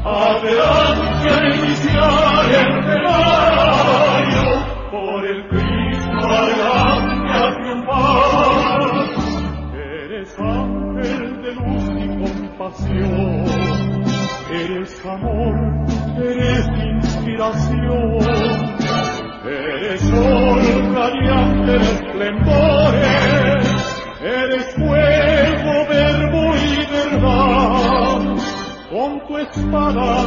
Adelante 0.04 1.28
a 1.30 1.36
iniciar 1.54 2.44
el 2.60 2.70
temario, 2.86 4.44
por 4.90 5.24
el 5.24 5.48
Cristo 5.48 6.28
adelante 6.28 7.32
a 7.32 7.54
triunfar. 7.54 8.80
Eres 9.74 10.38
ángel 10.38 11.42
de 11.42 11.50
luz 11.54 11.84
y 11.96 12.06
compasión, 12.22 13.44
eres 14.50 15.06
amor, 15.06 15.54
eres 16.18 16.66
inspiración, 16.68 18.18
eres 19.44 20.00
sol 20.00 20.94
radiante 20.94 22.01
Father. 29.94 30.21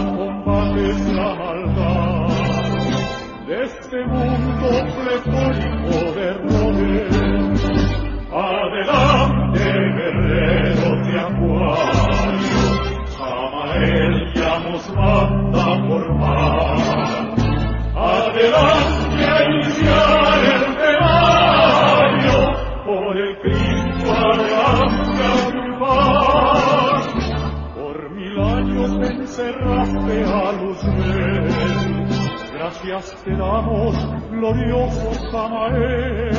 Gracias 32.54 33.24
te 33.24 33.32
damos, 33.32 33.96
glorioso 34.32 35.14
Samael. 35.32 36.32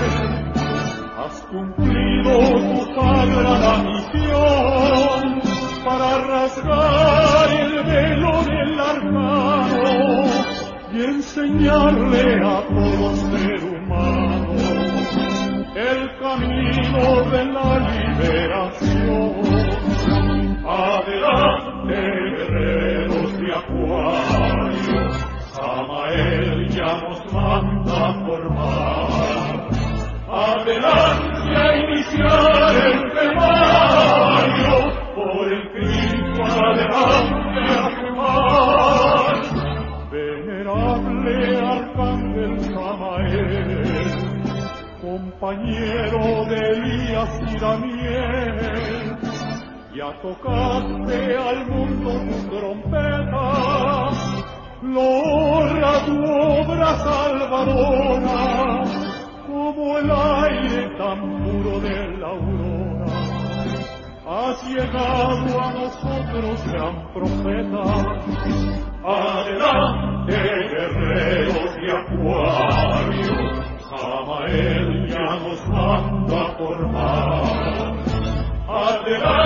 Has 1.18 1.40
cumplido 1.50 2.38
tu 2.38 2.84
sagrada 2.94 3.82
misión 3.84 5.40
para 5.84 6.18
rasgar 6.18 7.48
el 7.60 7.84
velo 7.84 8.42
del 8.42 8.80
arcano 8.80 10.24
y 10.92 10.94
enseñarle 11.04 12.24
a 12.44 12.62
todo 12.68 13.16
ser 13.16 13.64
humano 13.64 14.56
el 15.74 16.00
camino 16.18 17.04
de 17.30 17.44
la 17.44 17.68
liberación. 17.90 19.36
Adelante, 20.66 22.00
guerreros 22.36 22.95
Samael 25.52 26.68
ya 26.68 26.92
nos 27.02 27.20
manda 27.32 27.96
a 28.08 28.14
formar. 28.26 29.70
Adelante 30.28 31.56
a 31.56 31.76
iniciar 31.76 32.74
el 32.86 32.98
temario, 33.12 34.74
por 35.14 35.52
el 35.52 35.62
Cristo 35.72 36.42
adelante 36.44 37.60
a 37.72 37.88
quemar. 37.96 39.34
Venerable 40.10 41.36
Arcángel 41.58 42.52
Samael, 42.60 44.10
compañero 45.00 46.22
de 46.50 46.58
Elías 46.72 47.32
y 47.46 47.58
Daniel, 47.58 49.15
ya 49.96 50.12
tocaste 50.20 51.36
al 51.36 51.66
mundo 51.70 52.10
tu 52.28 52.36
trompeta, 52.50 53.48
logra 54.82 55.92
tu 56.04 56.16
obra 56.22 56.90
salvadora, 57.06 58.84
como 59.46 59.98
el 59.98 60.10
aire 60.10 60.82
tan 60.98 61.18
puro 61.42 61.80
de 61.80 62.18
la 62.18 62.28
aurora. 62.28 63.06
Has 64.28 64.62
llegado 64.68 65.60
a 65.62 65.72
nosotros, 65.72 66.56
gran 66.72 66.94
profeta, 67.14 67.82
adelante 69.02 70.36
guerreros 70.72 71.74
de 71.80 71.88
acuario, 72.00 73.36
Samael 73.88 75.08
ya 75.08 75.28
nos 75.36 75.68
manda 75.68 76.42
a 76.42 76.58
formar. 76.58 77.96
Adelante 78.68 79.45